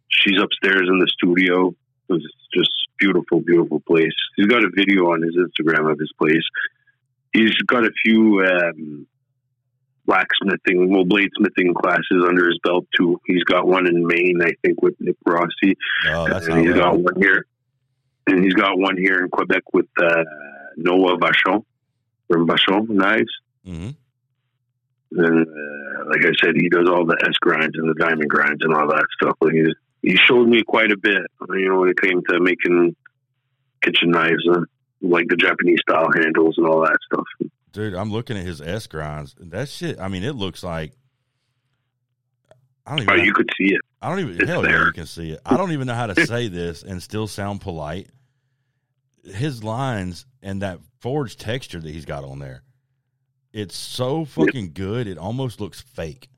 [0.10, 1.76] She's upstairs in the studio.
[2.10, 4.14] It's just beautiful, beautiful place.
[4.36, 6.44] He's got a video on his Instagram of his place.
[7.34, 9.08] He's got a few um,
[10.06, 13.20] blacksmithing, well, bladesmithing classes under his belt too.
[13.26, 15.78] He's got one in Maine, I think, with Nick Rossi,
[16.10, 17.46] Oh, that's and he's got one here,
[18.28, 20.24] and he's got one here in Quebec with uh,
[20.78, 21.64] Noah Vachon
[22.28, 23.32] from Vachon Knives.
[23.66, 23.90] hmm
[25.12, 28.62] And uh, like I said, he does all the S grinds and the diamond grinds
[28.64, 29.38] and all that stuff.
[29.42, 32.96] Like he, he showed me quite a bit, you know, when it came to making
[33.84, 34.62] kitchen knives, uh,
[35.02, 37.26] like the Japanese style handles and all that stuff.
[37.74, 39.36] Dude, I'm looking at his S grinds.
[39.40, 40.00] That shit.
[40.00, 40.94] I mean, it looks like.
[42.86, 43.14] I don't even.
[43.14, 43.82] Oh, know- you could see it.
[44.02, 44.42] I don't even.
[44.42, 45.40] It's Hell yeah, you can see it.
[45.46, 48.10] I don't even know how to say this and still sound polite.
[49.24, 52.64] His lines and that forged texture that he's got on there,
[53.54, 55.06] it's so fucking good.
[55.08, 56.30] It almost looks fake.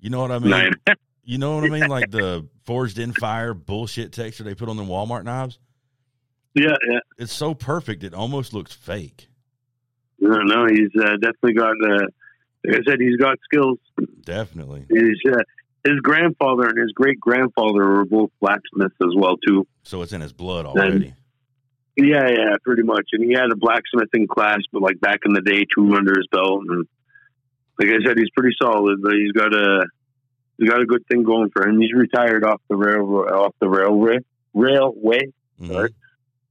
[0.00, 0.50] You know what I mean?
[0.50, 0.72] Nine.
[1.22, 1.88] You know what I mean?
[1.88, 5.58] Like the forged in fire bullshit texture they put on the Walmart knives.
[6.54, 7.00] yeah, yeah.
[7.18, 8.02] It's so perfect.
[8.02, 9.28] It almost looks fake.
[10.20, 11.74] No, no, he's uh, definitely got.
[11.82, 12.06] Uh,
[12.64, 13.78] like I said, he's got skills.
[14.24, 14.84] Definitely.
[14.90, 15.38] He's, uh,
[15.84, 19.66] his grandfather and his great grandfather were both blacksmiths as well too.
[19.84, 21.14] So it's in his blood already.
[21.96, 23.08] Yeah, yeah, pretty much.
[23.12, 26.26] And he had a blacksmithing class, but like back in the day, two under his
[26.30, 26.62] belt.
[26.68, 26.86] And
[27.78, 29.00] like I said, he's pretty solid.
[29.02, 29.86] But he's got a
[30.58, 31.80] he's got a good thing going for him.
[31.80, 34.18] He's retired off the railroad, off the railway,
[34.54, 35.22] railway.
[35.60, 35.88] Mhm.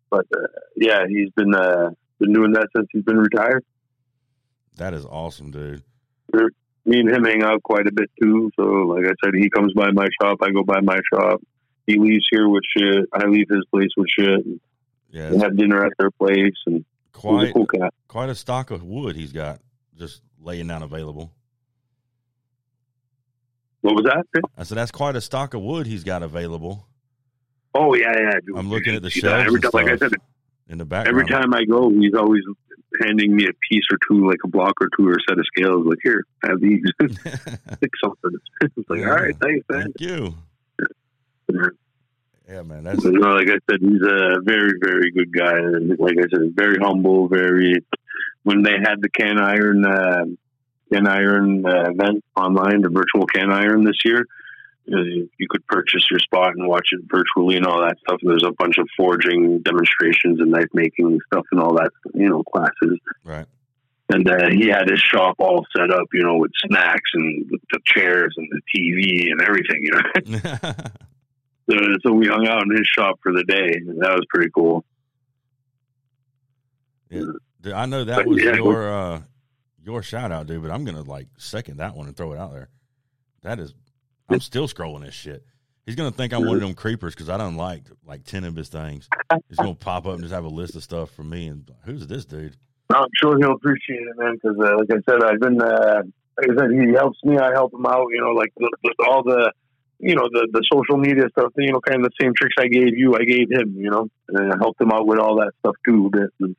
[0.09, 3.63] But uh, yeah, he's been uh, been doing that since he's been retired.
[4.77, 5.83] That is awesome, dude.
[6.85, 8.51] Me and him hang out quite a bit too.
[8.55, 11.41] So like I said, he comes by my shop, I go by my shop.
[11.85, 13.05] He leaves here with shit.
[13.13, 14.45] I leave his place with shit.
[14.45, 14.59] And
[15.09, 17.93] Yeah, we have dinner at their place, and he's a quite cool cat.
[18.07, 19.59] quite a stock of wood he's got
[19.97, 21.31] just laying down available.
[23.81, 24.43] What was that?
[24.57, 26.87] I said that's quite a stock of wood he's got available
[27.77, 28.31] Oh yeah, yeah.
[28.45, 28.57] Dude.
[28.57, 30.13] I'm looking at the shelves Every time, like I said,
[30.69, 31.07] in the background.
[31.19, 32.43] every time I go, he's always
[33.01, 35.45] handing me a piece or two, like a block or two, or a set of
[35.55, 35.85] scales.
[35.85, 36.83] Like here, have these.
[36.99, 38.31] Pick something.
[38.61, 39.09] it's like, Yeah.
[39.09, 39.81] all right, thanks, man.
[39.83, 40.33] Thank you.
[42.49, 42.83] Yeah, man.
[42.85, 46.27] That's But no, like I said, he's a very, very good guy, and like I
[46.33, 47.27] said, very humble.
[47.27, 47.75] Very.
[48.43, 50.25] When they had the CanIron, uh,
[50.93, 54.25] CanIron uh, event online, the virtual CanIron this year,
[54.87, 58.19] you, know, you could purchase your spot and watch it virtually and all that stuff.
[58.21, 62.29] And there's a bunch of forging demonstrations and knife making stuff and all that, you
[62.29, 62.99] know, classes.
[63.23, 63.45] right.
[64.09, 67.79] And uh, he had his shop all set up, you know, with snacks and the
[67.85, 70.73] chairs and the TV and everything, you know.
[71.69, 73.73] Uh, so we hung out in his shop for the day.
[73.75, 74.85] And that was pretty cool.
[77.09, 77.23] Yeah,
[77.59, 79.21] dude, I know that But, was yeah, your uh,
[79.83, 80.61] your shout out, dude.
[80.61, 82.69] But I'm gonna like second that one and throw it out there.
[83.43, 83.73] That is,
[84.29, 85.43] I'm still scrolling this shit.
[85.85, 88.55] He's gonna think I'm one of them creepers because I don't like like ten of
[88.55, 89.07] his things.
[89.47, 91.47] He's gonna pop up and just have a list of stuff for me.
[91.47, 92.57] And who's this dude?
[92.93, 94.33] I'm sure he'll appreciate it, man.
[94.35, 96.01] Because uh, like I said, I've been uh,
[96.37, 97.37] like I said, he helps me.
[97.37, 98.07] I help him out.
[98.11, 99.51] You know, like the, the, all the
[99.99, 101.53] you know the the social media stuff.
[101.55, 103.75] You know, kind of the same tricks I gave you, I gave him.
[103.77, 106.11] You know, and I helped him out with all that stuff too.
[106.39, 106.55] And,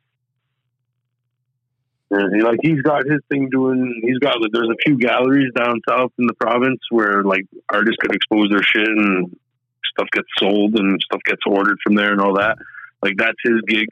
[2.11, 4.01] and like he's got his thing doing.
[4.03, 7.97] He's got like, there's a few galleries down south in the province where like artists
[8.01, 9.35] could expose their shit and
[9.93, 12.57] stuff gets sold and stuff gets ordered from there and all that.
[13.01, 13.87] Like that's his gig.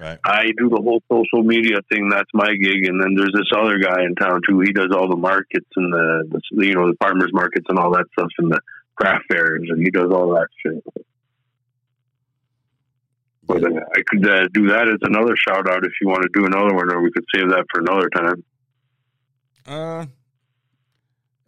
[0.00, 0.18] Right.
[0.24, 2.10] I do the whole social media thing.
[2.10, 2.84] That's my gig.
[2.84, 4.60] And then there's this other guy in town too.
[4.60, 7.92] He does all the markets and the, the you know the farmers markets and all
[7.92, 8.60] that stuff and the
[8.94, 10.84] craft fairs and he does all that shit.
[13.46, 16.28] But uh, I could uh, do that as another shout out if you want to
[16.32, 18.44] do another one, or we could save that for another time.
[19.66, 20.06] Uh,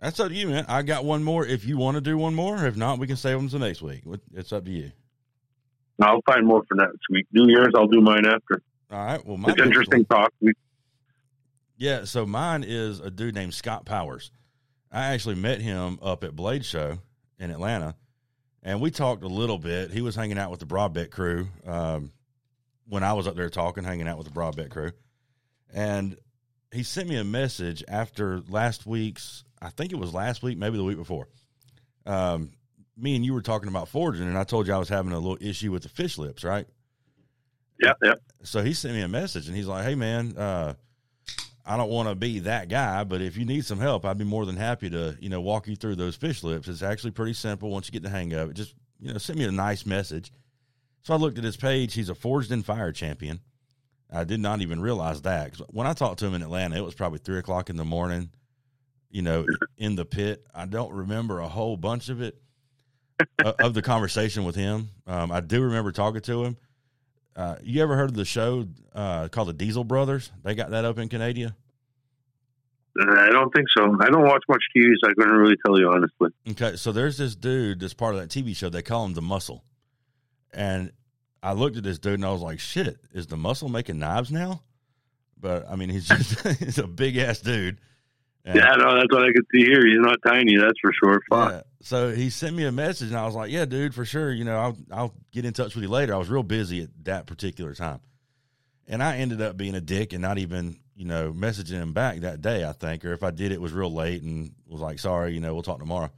[0.00, 0.64] that's up to you, man.
[0.68, 1.44] I got one more.
[1.44, 3.82] If you want to do one more, if not, we can save them to next
[3.82, 4.02] week.
[4.34, 4.92] It's up to you.
[6.00, 7.26] I'll find more for next week.
[7.32, 7.72] Do yours.
[7.76, 8.62] I'll do mine after.
[8.90, 9.24] All right.
[9.26, 10.32] Well, my It's interesting talk.
[10.40, 10.52] We,
[11.76, 14.30] Yeah, so mine is a dude named Scott Powers.
[14.92, 16.98] I actually met him up at Blade Show
[17.38, 17.96] in Atlanta,
[18.62, 19.90] and we talked a little bit.
[19.90, 22.12] He was hanging out with the Brodbeck crew um,
[22.88, 24.92] when I was up there talking, hanging out with the Brodbeck crew,
[25.72, 26.16] and
[26.72, 29.44] he sent me a message after last week's.
[29.60, 31.28] I think it was last week, maybe the week before.
[32.06, 32.52] Um,
[32.96, 35.18] me and you were talking about forging, and I told you I was having a
[35.18, 36.66] little issue with the fish lips, right?
[37.80, 38.14] yeah, yeah.
[38.42, 40.74] so he sent me a message and he's like, "Hey man, uh,
[41.68, 44.24] I don't want to be that guy, but if you need some help, I'd be
[44.24, 46.66] more than happy to, you know, walk you through those fish lips.
[46.66, 48.54] It's actually pretty simple once you get the hang of it.
[48.54, 50.32] Just, you know, send me a nice message."
[51.02, 51.92] So I looked at his page.
[51.92, 53.40] He's a forged in fire champion.
[54.10, 56.84] I did not even realize that 'cause when I talked to him in Atlanta, it
[56.84, 58.30] was probably three o'clock in the morning.
[59.10, 60.46] You know, in the pit.
[60.54, 62.40] I don't remember a whole bunch of it
[63.42, 64.90] uh, of the conversation with him.
[65.06, 66.56] Um, I do remember talking to him.
[67.38, 70.32] Uh, you ever heard of the show uh, called the Diesel Brothers?
[70.42, 71.54] They got that up in Canada.
[73.00, 73.96] Uh, I don't think so.
[74.00, 76.30] I don't watch much TV, so I couldn't really tell you honestly.
[76.50, 78.68] Okay, so there's this dude that's part of that TV show.
[78.68, 79.62] They call him the Muscle,
[80.52, 80.90] and
[81.40, 84.32] I looked at this dude and I was like, "Shit, is the Muscle making knives
[84.32, 84.62] now?"
[85.40, 87.78] But I mean, he's just he's a big ass dude.
[88.48, 89.86] And- Yeah, no, that's what I could see here.
[89.86, 91.20] He's not tiny, that's for sure.
[91.30, 91.50] Fuck.
[91.52, 91.62] Yeah.
[91.82, 94.32] So he sent me a message, and I was like, "Yeah, dude, for sure.
[94.32, 96.88] You know, I'll I'll get in touch with you later." I was real busy at
[97.04, 98.00] that particular time,
[98.86, 102.20] and I ended up being a dick and not even you know messaging him back
[102.20, 102.64] that day.
[102.64, 105.40] I think, or if I did, it was real late and was like, "Sorry, you
[105.40, 106.10] know, we'll talk tomorrow."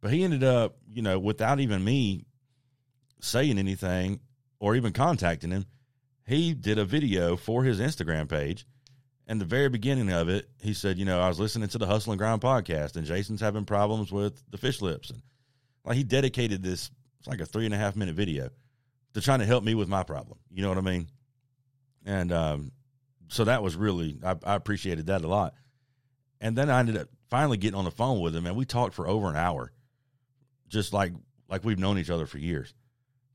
[0.00, 2.24] But he ended up, you know, without even me
[3.20, 4.20] saying anything
[4.58, 5.66] or even contacting him,
[6.26, 8.66] he did a video for his Instagram page.
[9.26, 11.86] And the very beginning of it, he said, you know, I was listening to the
[11.86, 15.22] Hustle and Grind podcast, and Jason's having problems with the fish lips, and
[15.84, 18.50] like he dedicated this, it's like a three and a half minute video
[19.14, 20.38] to trying to help me with my problem.
[20.50, 21.08] You know what I mean?
[22.04, 22.72] And um,
[23.28, 25.54] so that was really, I, I appreciated that a lot.
[26.40, 28.94] And then I ended up finally getting on the phone with him, and we talked
[28.94, 29.72] for over an hour,
[30.68, 31.12] just like
[31.48, 32.72] like we've known each other for years.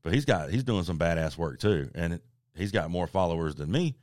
[0.02, 3.54] But he's got he's doing some badass work too, and it, he's got more followers
[3.54, 3.96] than me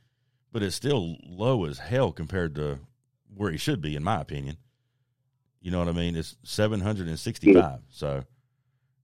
[0.54, 2.78] but it's still low as hell compared to
[3.36, 4.56] where he should be, in my opinion.
[5.60, 6.14] You know what I mean?
[6.14, 7.80] It's 765.
[7.90, 8.22] So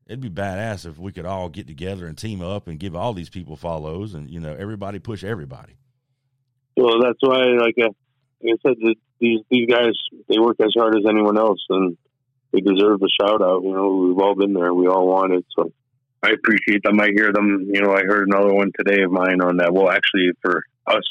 [0.07, 3.13] it'd be badass if we could all get together and team up and give all
[3.15, 5.77] these people follows and, you know, everybody push everybody.
[6.77, 7.89] Well, that's why, like, uh,
[8.43, 9.93] like I said, the, these these guys
[10.29, 11.99] they work as hard as anyone else, and
[12.53, 13.65] they deserve the shout out.
[13.65, 15.45] You know, we've all been there, we all want it.
[15.59, 15.73] So
[16.23, 17.01] I appreciate them.
[17.01, 17.69] I hear them.
[17.71, 19.75] You know, I heard another one today of mine on that.
[19.75, 21.03] Well, actually, for us,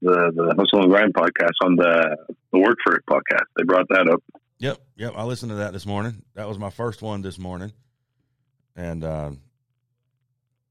[0.00, 2.16] the the Hustle and Grind podcast on the
[2.52, 4.22] the Work for It podcast, they brought that up.
[4.58, 4.78] Yep.
[4.96, 5.12] Yep.
[5.16, 6.22] I listened to that this morning.
[6.34, 7.72] That was my first one this morning.
[8.74, 9.40] And, um,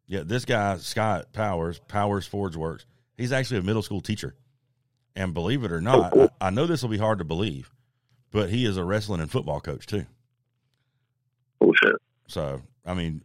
[0.07, 2.85] yeah, this guy, Scott Powers, Powers Forge Works,
[3.17, 4.35] he's actually a middle school teacher.
[5.15, 7.73] And believe it or not, I, I know this will be hard to believe,
[8.31, 10.05] but he is a wrestling and football coach too.
[11.59, 11.95] Bullshit.
[12.27, 13.23] So, I mean,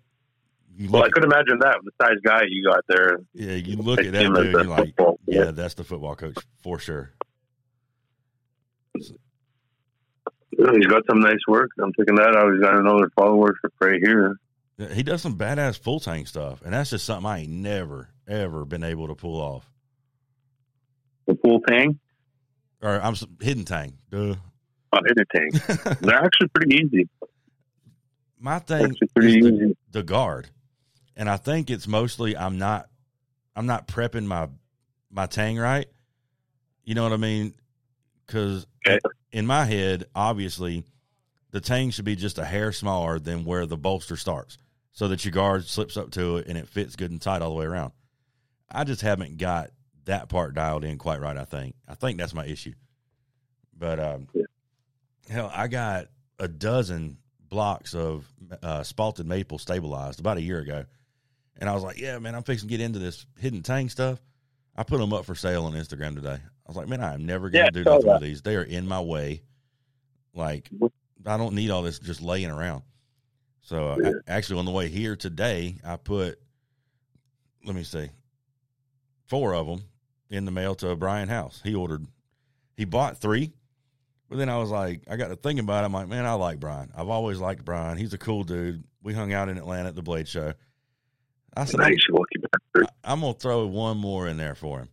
[0.77, 3.19] you Well, I could imagine that with the size guy you got there.
[3.35, 6.37] yeah, you look at that Him dude, you're like, football yeah, that's the football coach
[6.63, 7.13] for sure.
[8.95, 11.71] He's got some nice work.
[11.83, 12.53] I'm thinking that out.
[12.53, 14.37] He's got another follower right here.
[14.93, 18.65] He does some badass full tank stuff, and that's just something I ain't never ever
[18.65, 19.69] been able to pull off.
[21.27, 21.97] The full tank,
[22.83, 23.95] Or I'm hidden tank.
[24.11, 24.35] Duh.
[24.93, 25.99] oh, hidden tank.
[26.01, 27.09] They're actually pretty easy.
[28.39, 29.77] my thing pretty is the, easy.
[29.93, 30.51] the guard,
[31.17, 32.89] and I think it's mostly I'm not
[33.55, 34.49] I'm not prepping my
[35.11, 35.87] my tang right.
[36.85, 37.55] You know what I mean?
[38.27, 38.67] Because
[39.31, 40.85] in my head, obviously,
[41.51, 44.57] the tang should be just a hair smaller than where the bolster starts,
[44.93, 47.51] so that your guard slips up to it and it fits good and tight all
[47.51, 47.93] the way around.
[48.71, 49.71] I just haven't got
[50.07, 51.37] that part dialed in quite right.
[51.37, 52.73] I think I think that's my issue.
[53.77, 54.45] But um, Yeah.
[55.29, 56.07] hell, I got
[56.39, 58.27] a dozen blocks of
[58.63, 60.87] uh, spalted maple stabilized about a year ago,
[61.59, 64.21] and I was like, "Yeah, man, I'm fixing to get into this hidden tang stuff."
[64.77, 66.39] I put them up for sale on Instagram today.
[66.39, 68.43] I was like, "Man, I am never going to Yeah, do nothing with these.
[68.43, 69.43] They are in my way.
[70.35, 70.71] Like,
[71.27, 72.83] I don't need all this just laying around."
[73.61, 74.11] So, uh, Yeah.
[74.27, 76.41] a- actually, on the way here today, I put,
[77.65, 78.09] let me see,
[79.27, 79.83] four of them
[80.31, 81.61] in the mail to Brian House.
[81.63, 82.07] He ordered,
[82.77, 83.53] he bought three,
[84.29, 85.87] but then I was like, I got to thinking about it.
[85.87, 86.91] I'm like, man, I like Brian.
[86.97, 87.99] I've always liked Brian.
[87.99, 88.83] He's a cool dude.
[89.03, 90.55] We hung out in Atlanta at the Blade Show.
[91.57, 92.89] I said, Nice, lucky bastard.
[93.05, 94.89] I'm gonna throw one more in there for him.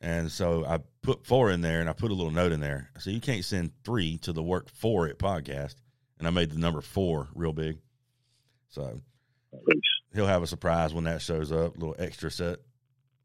[0.00, 2.90] And so I put four in there and I put a little note in there.
[2.98, 5.74] So you can't send three to the work for it podcast.
[6.18, 7.78] And I made the number four real big.
[8.68, 9.00] So
[9.52, 9.80] Nice.
[10.14, 12.58] he'll have a surprise when that shows up, little extra set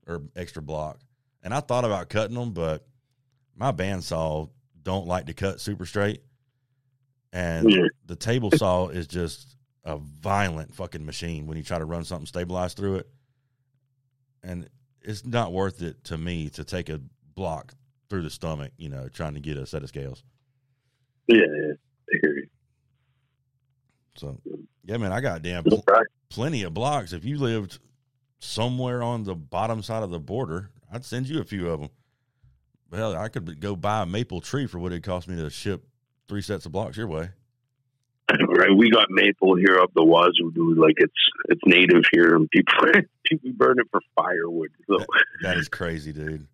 [0.08, 1.00] or extra block.
[1.44, 2.86] And I thought about cutting them, but
[3.56, 4.50] my bandsaw
[4.82, 6.24] don't like to cut super straight.
[7.32, 7.88] And Yeah.
[8.06, 9.55] the table saw is just
[9.86, 13.08] a violent fucking machine when you try to run something stabilized through it.
[14.44, 14.68] And
[15.02, 17.00] it's not worth it to me to take a
[17.36, 17.74] block
[18.10, 20.24] through the stomach, you know, trying to get a set of scales.
[21.28, 21.74] Yeah, yeah.
[22.10, 22.48] I hear you.
[24.16, 24.40] So,
[24.84, 26.06] yeah, man, I got damn problem.
[26.30, 27.14] plenty of blocks.
[27.14, 27.80] If you lived
[28.40, 31.90] somewhere on the bottom side of the border, I'd send you a few of them.
[32.94, 35.86] Hell, I could go buy a maple tree for what it cost me to ship
[36.30, 37.30] three sets of blocks your way.
[38.48, 40.78] Right, we got maple here up the wazoo, dude.
[40.78, 41.14] Like it's
[41.50, 42.74] it's native here, and people
[43.24, 44.72] people burn it for firewood.
[44.88, 45.08] So That,
[45.42, 46.48] that is crazy, dude.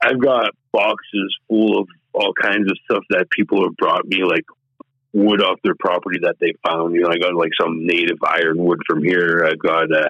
[0.00, 4.44] I've got boxes full of all kinds of stuff that people have brought me, like
[5.12, 6.94] wood off their property that they found.
[6.94, 9.44] You know, I got like some native ironwood from here.
[9.44, 10.08] I got uh,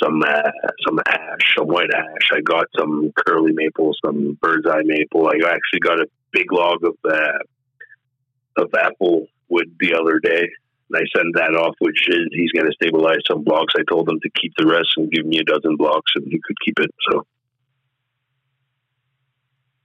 [0.00, 0.50] some uh,
[0.86, 2.30] some ash, some white ash.
[2.32, 5.26] I got some curly maple, some bird's eye maple.
[5.26, 10.48] I actually got a big log of uh, of apple wood the other day.
[10.90, 13.74] And I sent that off, which is he's going to stabilize some blocks.
[13.76, 16.40] I told him to keep the rest and give me a dozen blocks, and he
[16.44, 16.90] could keep it.
[17.10, 17.26] So,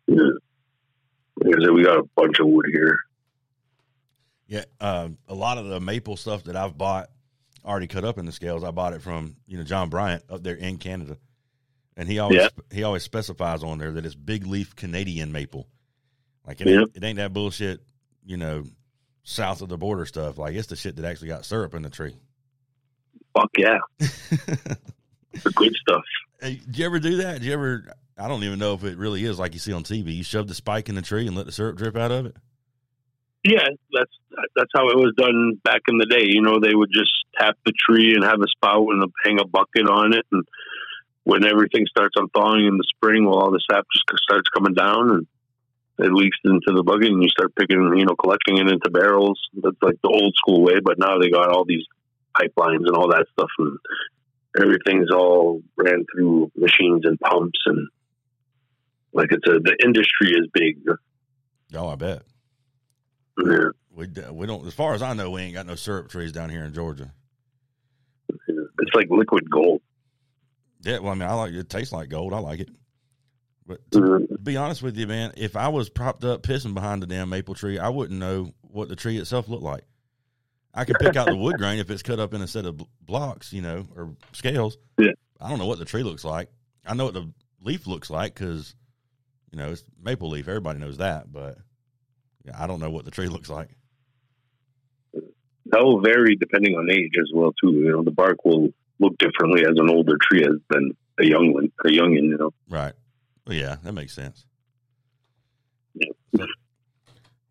[0.07, 0.15] yeah.
[1.41, 2.97] Like I said, we got a bunch of wood here.
[4.47, 7.09] Yeah, uh, a lot of the maple stuff that I've bought
[7.63, 8.63] already cut up in the scales.
[8.63, 11.17] I bought it from you know John Bryant up there in Canada,
[11.95, 12.49] and he always Yeah.
[12.71, 15.67] he always specifies on there that it's big leaf Canadian maple.
[16.45, 16.79] Like it Yeah.
[16.81, 17.81] ain't, it ain't that bullshit,
[18.25, 18.63] you know,
[19.23, 20.37] south of the border stuff.
[20.37, 22.15] Like it's the shit that actually got syrup in the tree.
[23.37, 26.03] Fuck yeah, the good stuff.
[26.41, 27.39] Hey, did you ever do that?
[27.39, 27.93] Did you ever?
[28.17, 30.15] I don't even know if it really is like you see on TV.
[30.15, 32.35] You shove the spike in the tree and let the syrup drip out of it.
[33.43, 34.11] Yeah, that's
[34.55, 36.25] that's how it was done back in the day.
[36.25, 39.47] You know, they would just tap the tree and have a spout and hang a
[39.47, 40.43] bucket on it, and
[41.23, 44.73] when everything starts on thawing in the spring, well, all the sap just starts coming
[44.73, 45.27] down and
[45.99, 49.39] it leaks into the bucket, and you start picking, you know, collecting it into barrels.
[49.61, 51.85] That's like the old school way, but now they got all these
[52.35, 53.77] pipelines and all that stuff, and
[54.59, 57.87] everything's all ran through machines and pumps, and
[59.13, 60.77] like it's a the industry is big.
[61.75, 62.23] Oh, I bet.
[63.37, 63.69] Yeah.
[63.93, 64.65] We we don't.
[64.65, 67.11] As far as I know, we ain't got no syrup trees down here in Georgia.
[68.47, 69.81] It's like liquid gold.
[70.81, 71.57] Yeah, well, I mean, I like it.
[71.57, 72.33] it tastes like gold.
[72.33, 72.69] I like it.
[73.69, 74.43] But to Mhm.
[74.43, 77.53] be honest with you, man, if I was propped up pissing behind the damn maple
[77.53, 79.83] tree, I wouldn't know what the tree itself looked like.
[80.73, 82.81] I can pick out the wood grain if it's cut up in a set of
[82.99, 84.79] blocks, you know, or scales.
[84.97, 85.11] Yeah.
[85.39, 86.49] I don't know what the tree looks like.
[86.83, 88.73] I know what the leaf looks like because,
[89.51, 90.47] you know, it's maple leaf.
[90.47, 91.59] Everybody knows that, but
[92.45, 93.69] yeah, I don't know what the tree looks like.
[95.13, 97.71] That will vary depending on age as well too.
[97.73, 101.53] You know, the bark will look differently as an older tree as than a young
[101.53, 102.29] one, a youngin.
[102.29, 102.93] You know, Right.
[103.49, 104.45] Yeah, that makes sense.
[105.95, 106.07] Yeah.
[106.35, 106.45] So,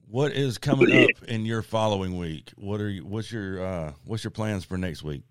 [0.09, 1.03] what is coming Yeah.
[1.05, 2.53] up in your following week?
[2.57, 3.05] What are you?
[3.05, 5.23] What's your uh, What's your plans for next week?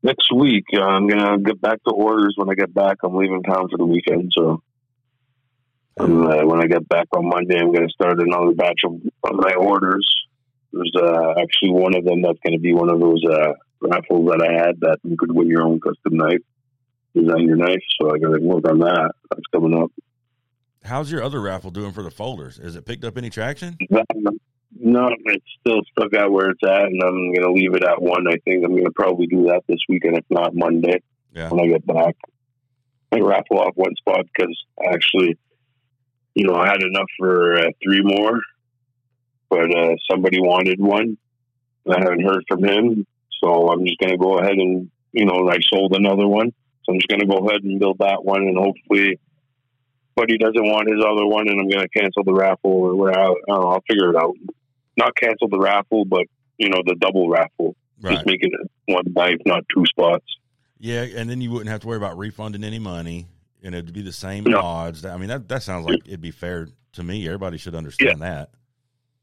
[0.00, 2.98] next week uh, I'm gonna get back to orders when I get back.
[3.02, 4.62] I'm leaving town for the weekend, so
[5.98, 8.92] um, uh, when I get back on Monday, I'm gonna start another batch of,
[9.24, 10.08] of my orders.
[10.72, 14.46] There's uh, actually one of them that's gonna be one of those uh, raffles that
[14.48, 16.42] I had that you could win your own custom knife,
[17.20, 17.82] design your knife.
[18.00, 19.12] So I gotta work on that.
[19.30, 19.90] That's coming up.
[20.84, 22.56] How's your other raffle doing for the folders?
[22.58, 23.76] Has it picked up any traction?
[24.80, 28.00] No, it's still stuck at where it's at, and I'm going to leave it at
[28.00, 28.26] one.
[28.28, 31.02] I think I'm going to probably do that this weekend, if not Monday
[31.34, 31.50] Yeah.
[31.50, 32.14] when I get back.
[33.10, 34.56] I raffle off one spot because
[34.92, 35.36] actually,
[36.34, 38.38] you know, I had enough for uh, three more,
[39.50, 41.16] but uh, somebody wanted one.
[41.90, 43.06] I haven't heard from him,
[43.42, 46.52] so I'm just going to go ahead and, you know, I sold another one,
[46.88, 49.20] so I'm just going to go ahead and build that one, and hopefully.
[50.16, 52.96] But he doesn't want his other one, and I'm going to cancel the raffle, or
[52.96, 54.34] where I, don't know, I'll figure it out.
[54.96, 56.22] Not cancel the raffle, but
[56.56, 57.76] you know the double raffle.
[58.00, 58.14] Right.
[58.14, 58.50] Just make it
[58.86, 60.24] one night, not two spots.
[60.80, 63.26] Yeah, and then you wouldn't have to worry about refunding any money,
[63.62, 64.58] and it'd be the same No.
[64.60, 65.04] odds.
[65.04, 67.24] I mean, that that sounds like it'd be fair to me.
[67.26, 68.50] Everybody should understand that.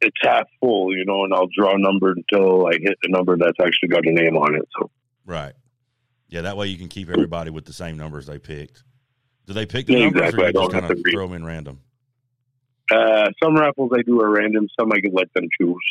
[0.02, 3.36] it's half full, you know, and I'll draw a number until I hit the number
[3.38, 4.68] that's actually got a name on it.
[4.80, 4.90] So
[5.26, 5.54] Right.
[6.28, 8.84] Yeah, that way you can keep everybody with the same numbers they picked.
[9.46, 10.44] Do they pick the Yeah, numbers, exactly.
[10.44, 11.80] or you just kind of throw them in random?
[12.92, 15.84] uh, some raffles I do are random, some I can let them choose.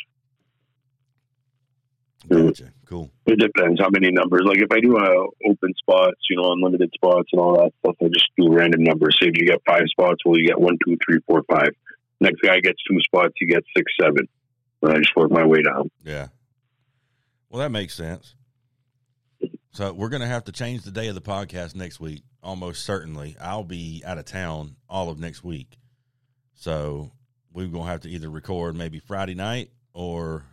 [2.28, 2.72] Gotcha.
[2.86, 3.10] Cool.
[3.26, 4.42] It depends how many numbers.
[4.46, 7.96] Like if I do uh, open spots, you know, unlimited spots and all that stuff,
[8.02, 9.18] I just do random numbers.
[9.20, 11.70] Say if you get five spots, well, you get one, two, three, four, five.
[12.20, 14.26] Next guy gets two spots, you get six, seven.
[14.82, 15.90] And I just work my way down.
[16.02, 16.28] Yeah.
[17.50, 18.34] Well, that makes sense.
[19.74, 22.22] So we're going to have to change the day of the podcast next week.
[22.44, 25.78] Almost certainly, I'll be out of town all of next week.
[26.54, 27.10] So
[27.52, 30.44] we're going to have to either record maybe Friday night or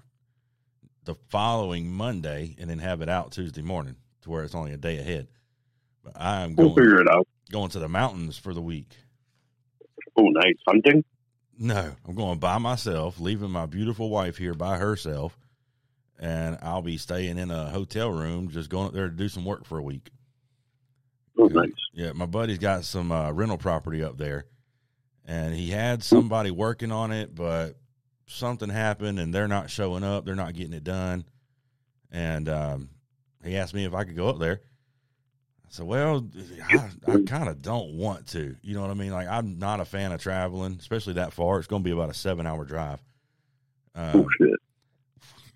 [1.03, 4.77] the following Monday, and then have it out Tuesday morning to where it's only a
[4.77, 5.27] day ahead.
[6.03, 7.27] But I'm We'll going figure it out.
[7.51, 8.97] going to the mountains for the week.
[10.15, 11.03] Oh, nice hunting.
[11.59, 15.37] No, I'm going by myself, leaving my beautiful wife here by herself,
[16.21, 19.43] and I'll be staying in a hotel room, just going up there to do some
[19.43, 20.11] work for a week.
[21.37, 21.71] Oh, nice.
[21.93, 24.45] Yeah, my buddy's got some uh, rental property up there,
[25.25, 27.75] and he had somebody working on it, but
[28.27, 30.23] something happened, and they're not showing up.
[30.23, 31.25] They're not getting it done,
[32.11, 32.89] and um,
[33.43, 34.61] he asked me if I could go up there.
[35.65, 36.27] I said, "Well,
[36.69, 38.55] I, I kind of don't want to.
[38.61, 39.11] You know what I mean?
[39.11, 41.57] Like, I'm not a fan of traveling, especially that far.
[41.57, 43.01] It's going to be about a seven-hour drive.
[43.95, 44.60] Um, Oh, shit.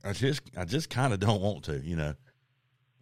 [0.06, 2.14] I just I just kind of don't want to, you know.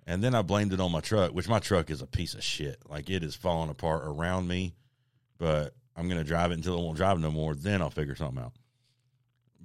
[0.08, 2.44] And then I blamed it on my truck, which my truck is a piece of
[2.44, 2.78] shit.
[2.90, 4.74] Like it is falling apart around me,
[5.38, 7.56] but I'm gonna drive it until it won't drive no more.
[7.56, 8.54] Then I'll figure something out.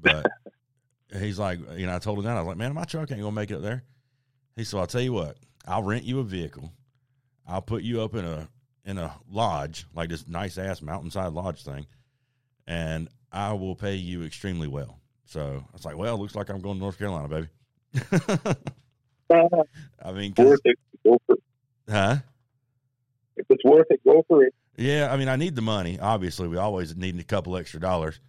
[0.00, 0.26] But
[1.18, 3.20] he's like, you know, I told him that I was like, man, my truck ain't
[3.20, 3.84] gonna make it up there.
[4.56, 5.36] He said, I'll tell you what,
[5.66, 6.72] I'll rent you a vehicle.
[7.46, 8.48] I'll put you up in a
[8.84, 11.86] in a lodge, like this nice ass mountainside lodge thing,
[12.66, 14.98] and I will pay you extremely well.
[15.28, 17.48] So I was like, well, looks like I'm going to North Carolina, baby.
[19.30, 19.46] Uh,
[20.02, 20.78] I mean, worth it.
[21.04, 21.42] Go for it.
[21.90, 22.16] huh?
[23.36, 24.54] If it's worth it, go for it.
[24.74, 25.98] Yeah, I mean, I need the money.
[26.00, 28.20] Obviously, we always need a couple extra dollars,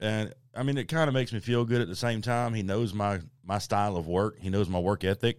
[0.00, 2.52] and I mean, it kind of makes me feel good at the same time.
[2.52, 4.40] He knows my my style of work.
[4.40, 5.38] He knows my work ethic,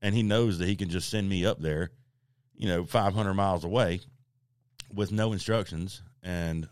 [0.00, 1.90] and he knows that he can just send me up there,
[2.56, 3.98] you know, 500 miles away,
[4.94, 6.68] with no instructions, and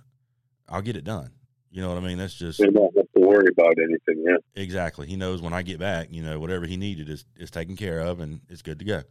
[0.68, 1.32] I'll get it done.
[1.72, 2.18] You know what I mean?
[2.18, 4.24] That's just have to worry about anything.
[4.26, 4.36] Yeah.
[4.60, 5.06] exactly.
[5.06, 8.00] He knows when I get back, you know, whatever he needed is is taken care
[8.00, 9.02] of, and it's good to go.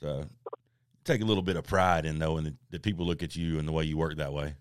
[0.00, 0.26] So,
[1.04, 3.66] take a little bit of pride in knowing that, that people look at you and
[3.66, 4.54] the way you work that way.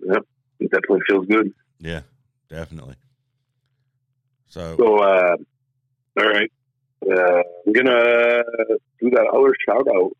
[0.00, 0.22] Yep,
[0.60, 1.52] it definitely feels good.
[1.80, 2.02] Yeah,
[2.48, 2.96] definitely.
[4.48, 5.36] So, So, uh,
[6.20, 6.50] all right.
[7.06, 8.44] Uh, I'm going to
[9.00, 10.12] do that other shout out.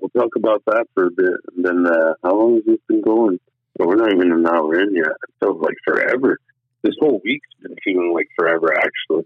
[0.00, 1.34] We'll talk about that for a bit.
[1.56, 3.38] And then, uh, how long has this been going?
[3.78, 5.06] Well, we're not even an hour in yet.
[5.06, 6.38] It feels like forever.
[6.82, 9.24] This whole week's been feeling like forever, actually.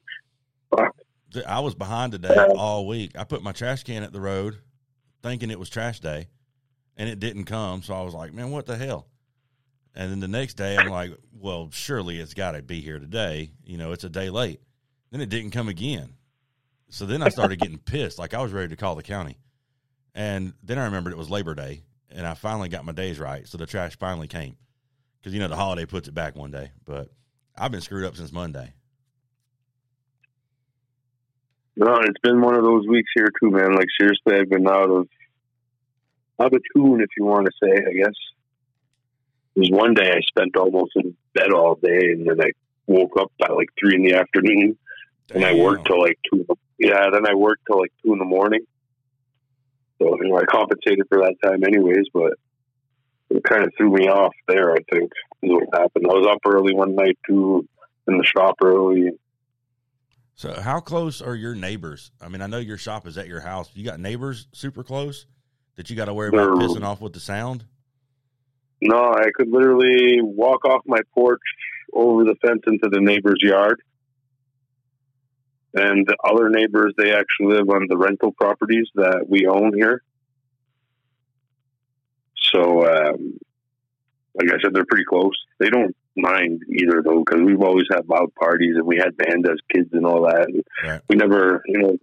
[0.71, 0.95] Fuck.
[1.47, 3.13] I was behind today all week.
[3.19, 4.59] I put my trash can at the road,
[5.23, 6.29] thinking it was trash day,
[6.97, 7.83] and it didn't come.
[7.83, 9.09] So I was like, "Man, what the hell?"
[9.95, 13.53] And then the next day, I'm like, "Well, surely it's got to be here today.
[13.65, 14.61] You know, it's a day late."
[15.11, 16.15] Then it didn't come again.
[16.91, 18.19] So then I started getting pissed.
[18.19, 19.39] Like I was ready to call the county.
[20.15, 21.85] And then I remembered it was Labor Day,
[22.15, 23.47] and I finally got my days right.
[23.47, 24.57] So the trash finally came
[25.21, 26.73] because you know the holiday puts it back one day.
[26.85, 27.09] But
[27.57, 28.75] I've been screwed up since Monday.
[31.77, 33.75] No, it's been one of those weeks here, too, man.
[33.75, 35.09] Like, seriously, I've been out of,
[36.39, 38.15] out of tune, if you want to say, I guess.
[39.57, 42.51] There's one day I spent almost in bed all day, and then I
[42.87, 44.77] woke up by like three in the afternoon,
[45.35, 46.47] and I worked till like two.
[46.79, 48.61] Yeah, then I worked till like two in the morning.
[50.03, 52.07] So you know, I compensated for that time, anyways.
[52.13, 52.33] But
[53.31, 54.73] it kind of threw me off there.
[54.73, 56.07] I think is what happened.
[56.09, 57.67] I was up early one night too,
[58.09, 59.11] in the shop early.
[60.35, 62.11] So, how close are your neighbors?
[62.21, 63.71] I mean, I know your shop is at your house.
[63.75, 65.27] You got neighbors super close
[65.77, 67.65] that you got to worry about They're- pissing off with the sound.
[68.81, 71.41] No, I could literally walk off my porch
[71.93, 73.81] over the fence into the neighbor's yard.
[75.75, 80.03] And the other neighbors, they actually live on the rental properties that we own here.
[82.53, 83.39] So, um,
[84.35, 85.33] like I said, they're pretty close.
[85.59, 89.49] They don't mind either, though, because we've always had loud parties and we had bands
[89.49, 90.49] as kids and all that.
[90.49, 91.01] And Right.
[91.09, 91.97] We never, you know,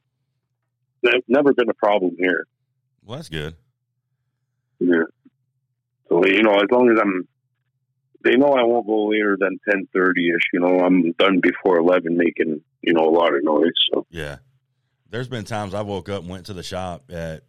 [1.03, 2.47] there's never been a problem here.
[3.03, 3.55] Well, that's good.
[4.79, 5.03] Yeah.
[6.07, 7.27] So you know, as long as I'm,
[8.23, 10.41] they know I won't go later than ten thirty ish.
[10.53, 13.71] You know, I'm done before eleven, making you know a lot of noise.
[13.93, 14.37] So Yeah.
[15.11, 17.41] There's been times I woke up and went to the shop at,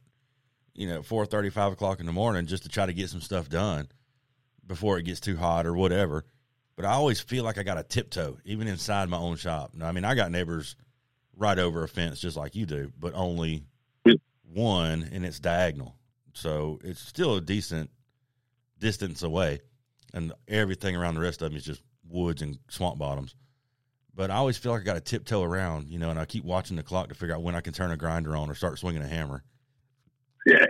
[0.74, 3.20] you know, four thirty, five o'clock in the morning just to try to get some
[3.20, 3.88] stuff done
[4.66, 6.24] before it gets too hot or whatever.
[6.76, 9.72] But I always feel like I got to tiptoe, even inside my own shop.
[9.74, 10.74] Now, I mean, I got neighbors
[11.36, 13.64] right over a fence just like you do, but only
[14.06, 14.14] Yeah.
[14.54, 15.96] one, and it's diagonal.
[16.32, 17.90] So it's still a decent
[18.78, 19.60] distance away.
[20.12, 23.34] And everything around the rest of them is just woods and swamp bottoms
[24.14, 26.44] but I always feel like I got to tiptoe around, you know, and I keep
[26.44, 28.78] watching the clock to figure out when I can turn a grinder on or start
[28.78, 29.42] swinging a hammer.
[30.46, 30.66] yeah,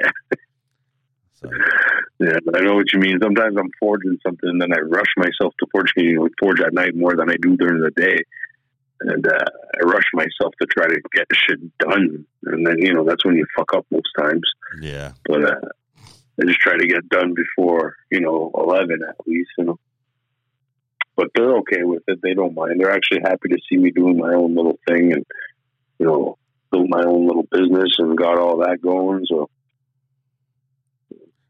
[1.34, 1.48] So
[2.18, 3.18] yeah, I know what you mean.
[3.20, 5.92] Sometimes I'm forging something, and then I rush myself to forge.
[6.38, 8.18] Forge at night more than I do during the day,
[9.00, 9.44] and uh,
[9.82, 12.26] I rush myself to try to get shit done.
[12.44, 14.42] And then you know that's when you fuck up most times.
[14.80, 15.60] yeah, But uh,
[16.40, 19.50] I just try to get done before you know eleven at least.
[19.58, 19.80] You know.
[21.16, 22.20] But they're okay with it.
[22.22, 22.80] They don't mind.
[22.80, 25.24] They're actually happy to see me doing my own little thing and
[25.98, 26.38] you know
[26.70, 29.26] build my own little business and got all that going.
[29.26, 29.50] So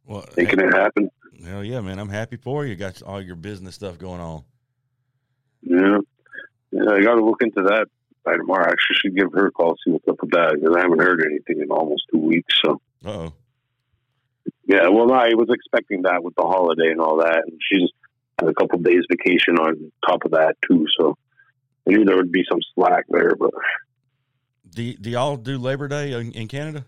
[0.07, 1.11] well, making it happen.
[1.45, 2.75] hell yeah, man, I'm happy for you.
[2.75, 4.43] Got all your business stuff going on.
[5.63, 5.99] Yeah.
[6.73, 7.87] Yeah, I got to look into that
[8.25, 8.65] by tomorrow.
[8.67, 11.01] I actually should give her a call, see what's up with that, because I haven't
[11.01, 12.61] heard anything in almost two weeks.
[12.65, 13.33] So, Uh oh,
[14.71, 17.43] yeah, well, I was expecting that with the holiday and all that.
[17.47, 17.91] And she's
[18.39, 20.87] had a couple days vacation on top of that, too.
[20.97, 21.17] So,
[21.89, 23.35] I knew there would be some slack there.
[23.35, 23.51] But,
[24.73, 26.87] do do y'all do Labor Day in, in Canada?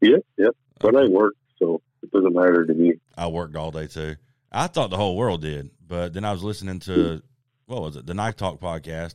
[0.00, 0.48] yeah, yeah.
[0.80, 2.94] But I work, so it doesn't matter to me.
[3.16, 4.16] I worked all day too.
[4.50, 7.22] I thought the whole world did, but then I was listening to
[7.66, 9.14] what was it, the Knife Talk podcast,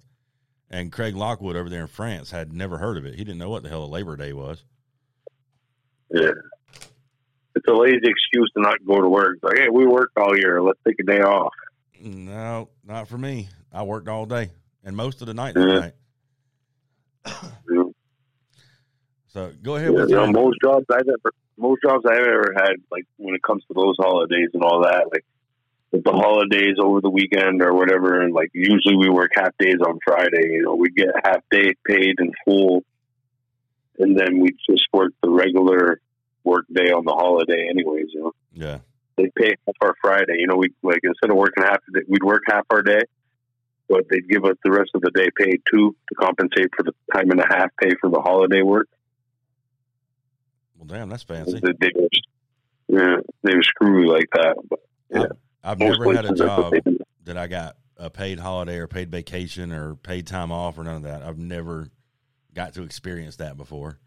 [0.70, 3.16] and Craig Lockwood over there in France had never heard of it.
[3.16, 4.64] He didn't know what the hell a Labor Day was.
[6.12, 6.32] Yeah.
[7.56, 9.36] It's a lazy excuse to not go to work.
[9.36, 10.62] It's like, hey, we worked all year.
[10.62, 11.54] Let's take a day off.
[12.02, 13.50] No, not for me.
[13.74, 14.52] I worked all day
[14.84, 15.64] and most of the night Yeah.
[15.66, 15.93] night.
[19.28, 22.54] So go ahead Yeah, with you know, most jobs I've ever most jobs I've ever
[22.56, 25.26] had, like when it comes to those holidays and all that, like
[25.91, 29.76] with the holidays over the weekend or whatever, and like usually we work half days
[29.86, 30.50] on Friday.
[30.52, 32.84] You know, we get half day paid in full,
[34.00, 36.00] and then we just work the regular
[36.44, 38.08] work day on the holiday, anyways.
[38.14, 38.80] You know, yeah.
[39.18, 40.38] they pay half our Friday.
[40.40, 43.02] You know, we like instead of working half, the day, we'd work half our day.
[43.88, 46.94] But they'd give us the rest of the day paid too to compensate for the
[47.12, 48.88] time and a half pay for the holiday work.
[50.78, 51.60] Well, damn, that's fancy.
[51.60, 52.08] They, they were,
[52.88, 54.56] yeah, they were screwy like that.
[54.70, 54.80] But
[55.10, 55.26] yeah,
[55.64, 58.78] I've most never had a places that's what job that I got a paid holiday
[58.78, 61.22] or paid vacation or paid time off or none of that.
[61.22, 61.90] I've never
[62.54, 64.00] got to experience that before.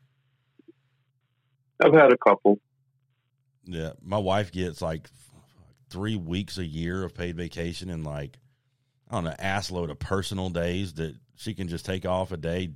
[1.80, 2.58] I've had a couple.
[3.64, 5.08] Yeah, my wife gets like
[5.90, 8.38] three weeks a year of paid vacation and like
[9.10, 12.36] I don't know, ass load of personal days that she can just take off a
[12.36, 12.70] day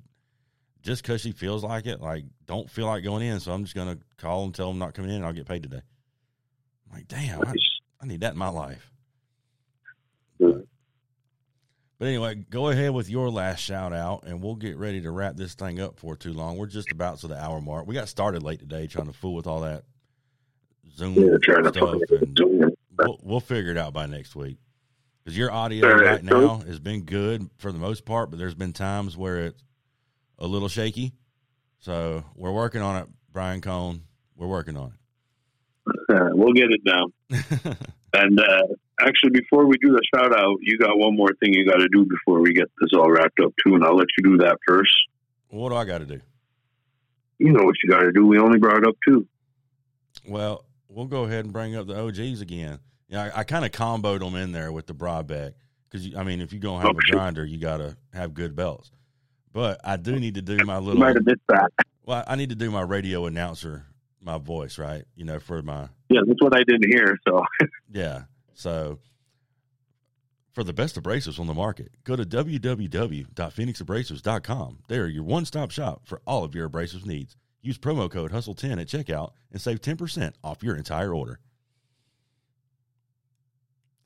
[0.82, 2.00] just because she feels like it.
[2.00, 4.94] Like, don't feel like going in, so I'm just gonna call and tell them not
[4.94, 5.16] coming in.
[5.16, 5.80] and I'll get paid today.
[6.88, 7.54] I'm like, damn, I,
[8.00, 8.92] I need that in my life.
[10.38, 10.58] Yeah.
[11.98, 15.36] But anyway, go ahead with your last shout out, and we'll get ready to wrap
[15.36, 16.58] this thing up for too long.
[16.58, 17.86] We're just about to the hour mark.
[17.86, 19.84] We got started late today, trying to fool with all that
[20.94, 21.36] Zoom Yeah,
[21.70, 21.76] stuff,
[22.10, 24.58] and we'll, we'll figure it out by next week.
[25.24, 28.72] Because your audio right, now has been good for the most part, but there's been
[28.72, 29.64] times where it's
[30.38, 31.14] a little shaky.
[31.80, 34.02] So we're working on it, Brian Cohn.
[34.36, 34.92] We're working on
[36.08, 37.12] Uh, we'll get it down.
[38.18, 38.62] And uh,
[39.00, 41.88] actually, before we do the shout out, you got one more thing you got to
[41.92, 44.58] do before we get this all wrapped up too, and I'll let you do that
[44.66, 44.94] first.
[45.48, 46.20] what do I got to do?
[47.38, 48.26] You know what you got to do.
[48.26, 49.26] We only brought up two.
[50.26, 52.78] Well, we'll go ahead and bring up the OGs again.
[53.08, 55.52] Yeah, I, I kind of comboed them in there with the Brodbeck
[55.90, 58.56] because I mean, if you're gonna have Oh, a grinder, you got to have good
[58.56, 58.90] belts.
[59.52, 61.00] But I do need to do my You little.
[61.00, 61.70] might have missed that.
[62.04, 63.84] Well, I need to do my radio announcer,
[64.20, 65.04] my voice, right?
[65.14, 67.16] You know, for my Yeah, that's what I didn't hear.
[67.26, 67.42] So
[67.92, 68.22] yeah.
[68.54, 68.98] So
[70.52, 74.78] for the best abrasives on the market, go to www.phoenixabrasives.com.
[74.88, 77.36] They are your one-stop shop for all of your abrasives needs.
[77.62, 81.40] Use promo code HUSTLE10 at checkout and save 10% off your entire order.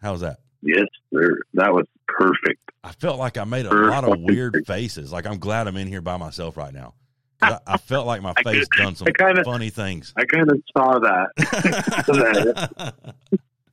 [0.00, 0.38] How's that?
[0.62, 1.38] Yes, sir.
[1.54, 2.60] That was perfect.
[2.82, 3.90] I felt like I made a Perfect.
[3.90, 5.12] lot of weird faces.
[5.12, 6.94] Like I'm glad I'm in here by myself right now.
[7.42, 10.12] I, I felt like my face done some kinda- funny things.
[10.16, 12.94] I kind of saw that.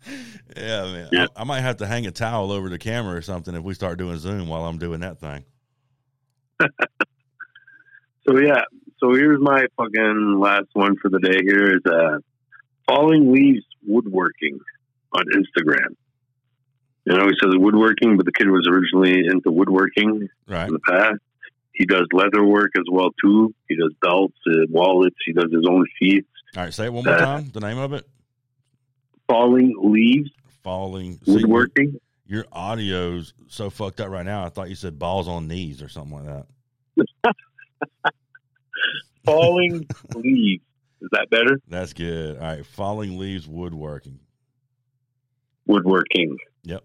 [0.55, 1.09] yeah, man.
[1.11, 1.26] Yeah.
[1.36, 3.74] I, I might have to hang a towel over the camera or something if we
[3.74, 5.43] start doing Zoom while I'm doing that thing.
[8.28, 8.63] So yeah,
[8.99, 11.39] so here's my fucking last one for the day.
[11.45, 12.18] Here is uh,
[12.86, 14.59] falling leaves woodworking
[15.13, 15.95] on Instagram.
[17.05, 20.68] You know, he says woodworking, but the kid was originally into woodworking Right.
[20.68, 21.20] in the past.
[21.78, 23.53] He does leather work as well too.
[23.69, 25.15] He does belts, uh, wallets.
[25.25, 26.28] He does his own sheets.
[26.55, 26.73] All right.
[26.73, 27.51] Say it one more Uh, time.
[27.53, 28.03] The name of it.
[29.30, 30.32] Falling leaves
[30.63, 31.19] Falling.
[31.23, 31.99] See, your, woodworking.
[32.25, 34.43] your audio's so fucked up right now.
[34.43, 36.45] I thought you said balls on knees or something like
[37.23, 37.36] that.
[39.25, 40.63] Falling leaves.
[41.01, 41.59] Is that better?
[41.67, 42.38] That's good.
[42.38, 42.65] All right.
[42.65, 44.19] Falling leaves woodworking.
[45.67, 46.38] Woodworking.
[46.63, 46.84] Yep.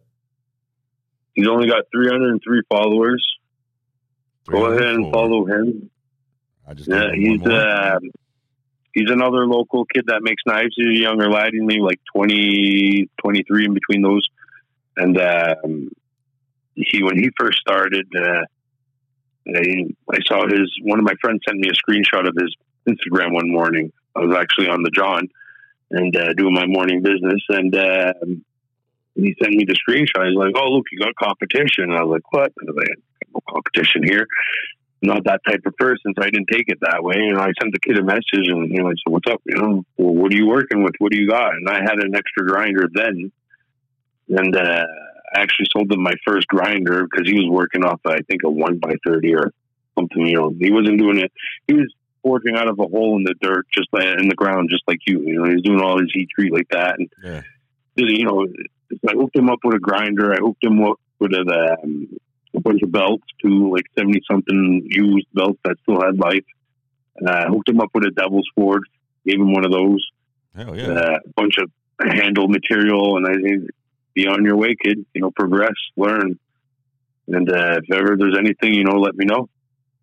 [1.34, 3.24] He's only got 303 followers.
[4.46, 5.12] Go ahead and 304.
[5.12, 5.90] follow him.
[6.66, 8.10] I just Yeah, he's um,
[8.92, 10.74] he's another local kid that makes knives.
[10.76, 11.50] He's a younger lad.
[11.52, 14.26] He's maybe like 20, 23 in between those.
[14.96, 15.90] And um,
[16.74, 18.44] he, when he first started, uh,
[19.48, 22.54] I, I saw his one of my friends sent me a screenshot of his
[22.88, 23.92] Instagram one morning.
[24.14, 25.28] I was actually on the John
[25.90, 27.74] and uh, doing my morning business, and
[29.16, 30.28] um, he sent me the screenshot.
[30.28, 32.84] He's like, "Oh, look, you got competition." And I was like, "What?" And I was
[32.88, 32.98] like,
[33.34, 34.26] "No competition here."
[35.04, 37.16] not that type of person, so I didn't take it that way.
[37.16, 39.42] And I sent the kid a message, and you know, I said, "What's up?
[39.44, 40.94] You know, well, what are you working with?
[41.00, 43.32] What do you got?" And I had an extra grinder then,
[44.28, 44.84] and uh,
[45.34, 48.50] I actually sold him my first grinder because he was working off, I think, a
[48.50, 49.52] one by thirty or
[49.98, 50.24] something.
[50.24, 51.32] You know, he wasn't doing it.
[51.66, 51.92] He was
[52.22, 55.00] forging out of a hole in the dirt, just like in the ground, just like
[55.06, 55.20] you.
[55.22, 57.42] You know, he was doing all his heat treat like that, and Yeah.
[57.96, 58.46] you know,
[59.08, 60.32] I hooked him up with a grinder.
[60.32, 62.08] I hooked him up with a, um,
[62.54, 66.44] a bunch of belts too, like seventy something used belts that still had life.
[67.24, 68.84] Uh, I hooked him up with a Devil's Forge.
[69.26, 70.04] Gave him one of those.
[70.54, 70.88] Hell yeah.
[70.88, 71.70] Uh, a bunch of
[72.00, 73.70] handle material, and I think
[74.14, 75.04] be on your way, kid.
[75.14, 76.38] You know, progress, learn,
[77.28, 79.48] and uh, if ever there's anything, you know, let me know.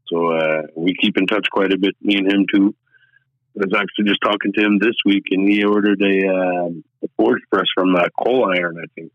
[0.07, 2.75] So uh, we keep in touch quite a bit, me and him too.
[3.57, 7.07] I was actually just talking to him this week, and he ordered a, um a
[7.17, 9.11] forge press from uh, CanIron, I think.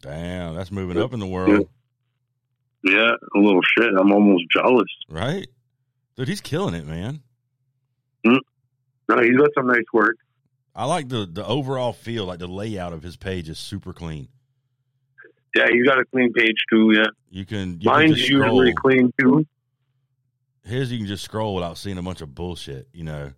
[0.00, 1.68] Damn, that's moving up in the world,
[2.84, 3.92] Yeah, a little shit.
[3.98, 4.88] I'm almost jealous.
[5.08, 5.46] right?
[6.16, 7.22] Dude, he's killing it, man.
[8.24, 10.16] No, he's got some nice work.
[10.74, 14.28] I like the the overall feel, like the layout of his page is super clean.
[15.54, 16.92] Yeah, he's got a clean page too.
[16.94, 18.40] Yeah, You can you can mine's scroll.
[18.64, 19.46] usually clean too.
[20.64, 22.88] His you can just scroll without seeing a bunch of bullshit.
[22.94, 23.32] You know,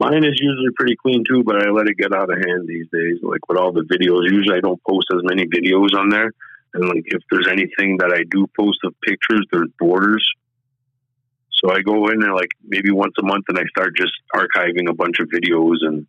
[0.00, 2.86] Mine is usually pretty clean too, but I let it get out of hand these
[2.92, 3.18] days.
[3.22, 6.30] Like with all the videos, usually I don't post as many videos on there.
[6.74, 10.24] And like if there's anything that I do post of pictures, there's borders.
[11.50, 14.88] So I go in there like maybe once a month and I start just archiving
[14.88, 16.06] a bunch of videos and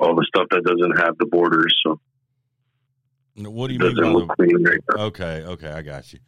[0.00, 1.74] all the stuff that doesn't have the borders.
[1.86, 2.00] So
[3.36, 4.34] what do you mean doesn't by look the?
[4.34, 4.80] clean right.
[4.98, 6.18] Okay, okay, I got you.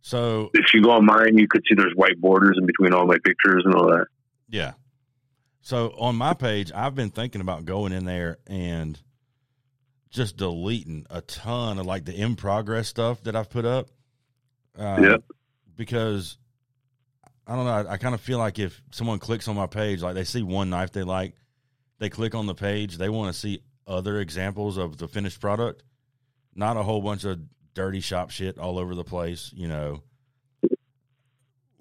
[0.00, 3.04] So If you go on mine, you could see there's white borders in between all
[3.06, 4.06] my pictures and all that.
[4.48, 4.72] yeah,
[5.68, 8.98] so on my page, I've been thinking about going in there and
[10.08, 13.90] just deleting a ton of like the in progress stuff that I've put up.
[14.78, 15.24] Um, Yep.
[15.76, 16.38] Because
[17.46, 17.90] I don't know.
[17.90, 20.42] I, I kind of feel like if someone clicks on my page, like they see
[20.42, 21.34] one knife they like,
[21.98, 25.82] they click on the page, they want to see other examples of the finished product,
[26.54, 27.40] not a whole bunch of
[27.74, 29.52] dirty shop shit all over the place.
[29.54, 30.02] You know.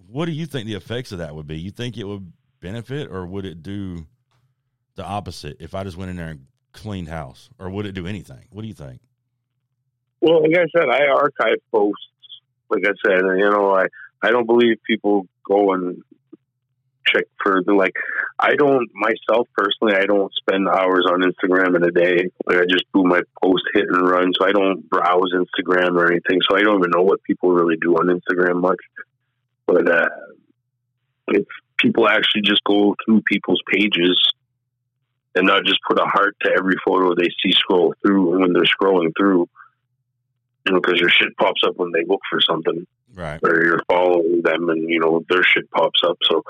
[0.09, 1.57] What do you think the effects of that would be?
[1.57, 4.05] You think it would benefit, or would it do
[4.95, 8.07] the opposite if I just went in there and cleaned house, or would it do
[8.07, 8.47] anything?
[8.51, 9.01] What do you think?
[10.21, 12.01] Well, like I said, I archive posts.
[12.69, 13.85] Like I said, you know, I
[14.21, 16.01] I don't believe people go and
[17.05, 17.93] check for like.
[18.39, 19.95] I don't myself personally.
[19.95, 22.29] I don't spend hours on Instagram in a day.
[22.45, 24.31] Like I just do my post hit and run.
[24.39, 26.39] So I don't browse Instagram or anything.
[26.47, 28.79] So I don't even know what people really do on Instagram much.
[29.65, 30.09] But uh,
[31.29, 31.45] if
[31.77, 34.19] people actually just go through people's pages
[35.35, 38.63] and not just put a heart to every photo they see scroll through when they're
[38.63, 39.47] scrolling through
[40.65, 43.39] you know, because your shit pops up when they look for something, Right.
[43.41, 46.17] or you're following them, and you know their shit pops up.
[46.23, 46.43] So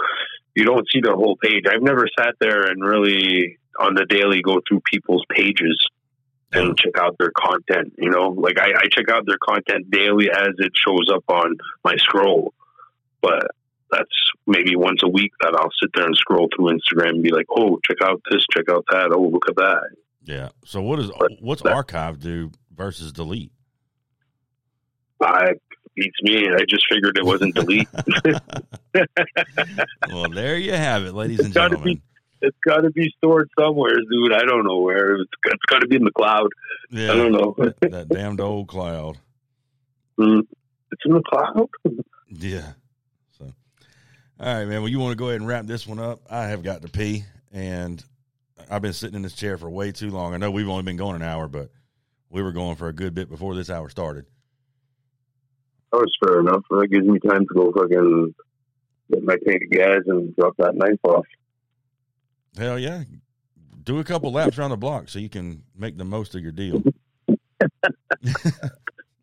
[0.55, 1.65] you don't see their whole page.
[1.69, 5.87] I've never sat there and really on the daily go through people's pages
[6.51, 7.93] and check out their content.
[7.99, 11.57] You know, like I, I check out their content daily as it shows up on
[11.83, 12.53] my scroll,
[13.21, 13.51] but
[13.91, 14.09] that's
[14.45, 17.45] maybe once a week that I'll sit there and scroll through Instagram and be like,
[17.49, 19.89] oh, check out this, check out that, oh, look at that.
[20.23, 20.49] Yeah.
[20.65, 23.51] So what does But what's that- archive do versus delete?
[25.21, 25.53] I
[25.95, 26.47] beats me.
[26.47, 27.87] I just figured it wasn't delete.
[30.11, 31.95] well, there you have it, ladies and gentlemen.
[31.95, 32.01] be-
[32.39, 34.31] it's got to be stored somewhere, dude.
[34.31, 35.15] I don't know where.
[35.15, 36.49] It's, it's got to be in the cloud.
[36.93, 37.55] I don't know.
[37.57, 39.17] that, that damned old cloud.
[40.19, 40.47] Mm,
[40.91, 41.69] it's in the cloud.
[42.27, 42.71] Yeah.
[44.39, 44.81] All right, man.
[44.81, 46.21] Well, you want to go ahead and wrap this one up?
[46.29, 48.03] I have got to pee, and
[48.69, 50.35] I've been sitting in this chair for way too long.
[50.35, 51.71] I know we've only been going an hour, but
[52.29, 54.25] we were going for a good bit before this hour started.
[55.91, 56.61] That was fair enough.
[56.69, 58.35] That gives me time to go fucking
[59.09, 61.25] get my tank of gas and drop that knife off.
[62.55, 63.05] Hell yeah.
[63.83, 66.51] Do a couple laps around the block so you can make the most of your
[66.51, 66.83] deal.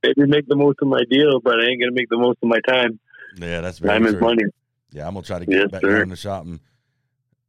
[0.03, 2.49] Maybe make the most of my deal, but I ain't gonna make the most of
[2.49, 2.99] my time.
[3.37, 4.43] Yeah, that's very Time is money.
[4.95, 5.91] Yeah, I'm gonna try to get Yes, back sir.
[5.93, 6.61] down in the shop and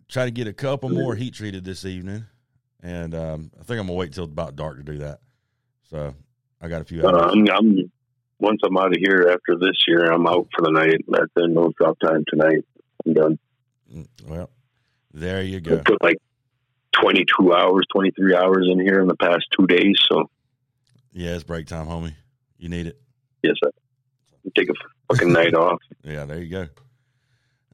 [0.09, 2.25] try to get a couple more heat treated this evening.
[2.81, 5.19] And um, I think I'm gonna wait till about dark to do that.
[5.89, 6.15] So
[6.59, 7.31] I got a few Uh, hours.
[7.35, 7.91] I'm, I'm
[8.39, 11.05] once I'm out of here after this year, I'm out for the night.
[11.07, 12.65] That's in no drop time tonight.
[13.05, 13.39] I'm done.
[13.93, 14.49] Mm, Well,
[15.13, 15.75] there you go.
[15.75, 16.17] I put like
[17.01, 19.95] 22 hours, 23 hours in here in the past two days.
[20.11, 20.29] So
[21.13, 22.13] Yeah, it's break time, homie.
[22.57, 22.99] You need it.
[23.43, 23.53] yes,
[24.41, 24.73] can take a
[25.13, 25.79] fucking night off.
[26.03, 26.67] Yeah, there you go.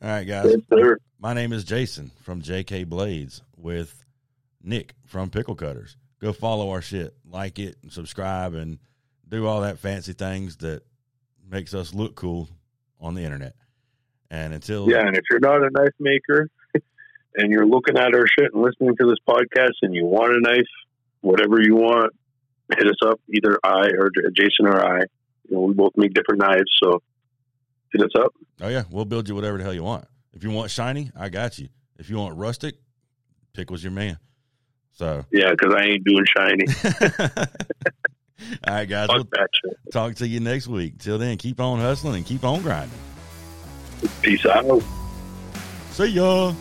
[0.02, 0.56] All right, guys.
[0.72, 0.98] Yes.
[1.20, 4.04] My name is Jason from JK Blades with
[4.64, 5.96] Nick from Pickle Cutters.
[6.20, 8.80] Go follow our shit, like it, and subscribe, and
[9.30, 10.82] do all that fancy things that
[11.48, 12.50] makes us look cool
[13.00, 13.54] on the internet.
[14.32, 16.50] And until Yeah, and if you're not a knife maker
[17.36, 20.40] and you're looking at our shit and listening to this podcast and you want a
[20.40, 20.66] knife,
[21.22, 22.12] whatever you want,
[22.76, 23.20] hit us up.
[23.32, 25.02] Either I or Jason or I.
[25.48, 27.04] You know, we both make different knives, so
[27.94, 28.34] hit us up.
[28.62, 30.06] oh yeah, we'll build you whatever the hell you want.
[30.34, 31.68] If you want shiny, I got you.
[32.00, 32.76] If you want rustic,
[33.54, 34.18] Pickle's your man.
[34.94, 36.66] So, Yeah, because I ain't doing shiny.
[38.68, 39.78] all right, guys, we'll Fuck that shit.
[39.92, 40.98] talk to you next week.
[41.00, 42.98] Till then, keep on hustling and keep on grinding.
[44.22, 44.82] Peace out.
[45.92, 46.54] See ya.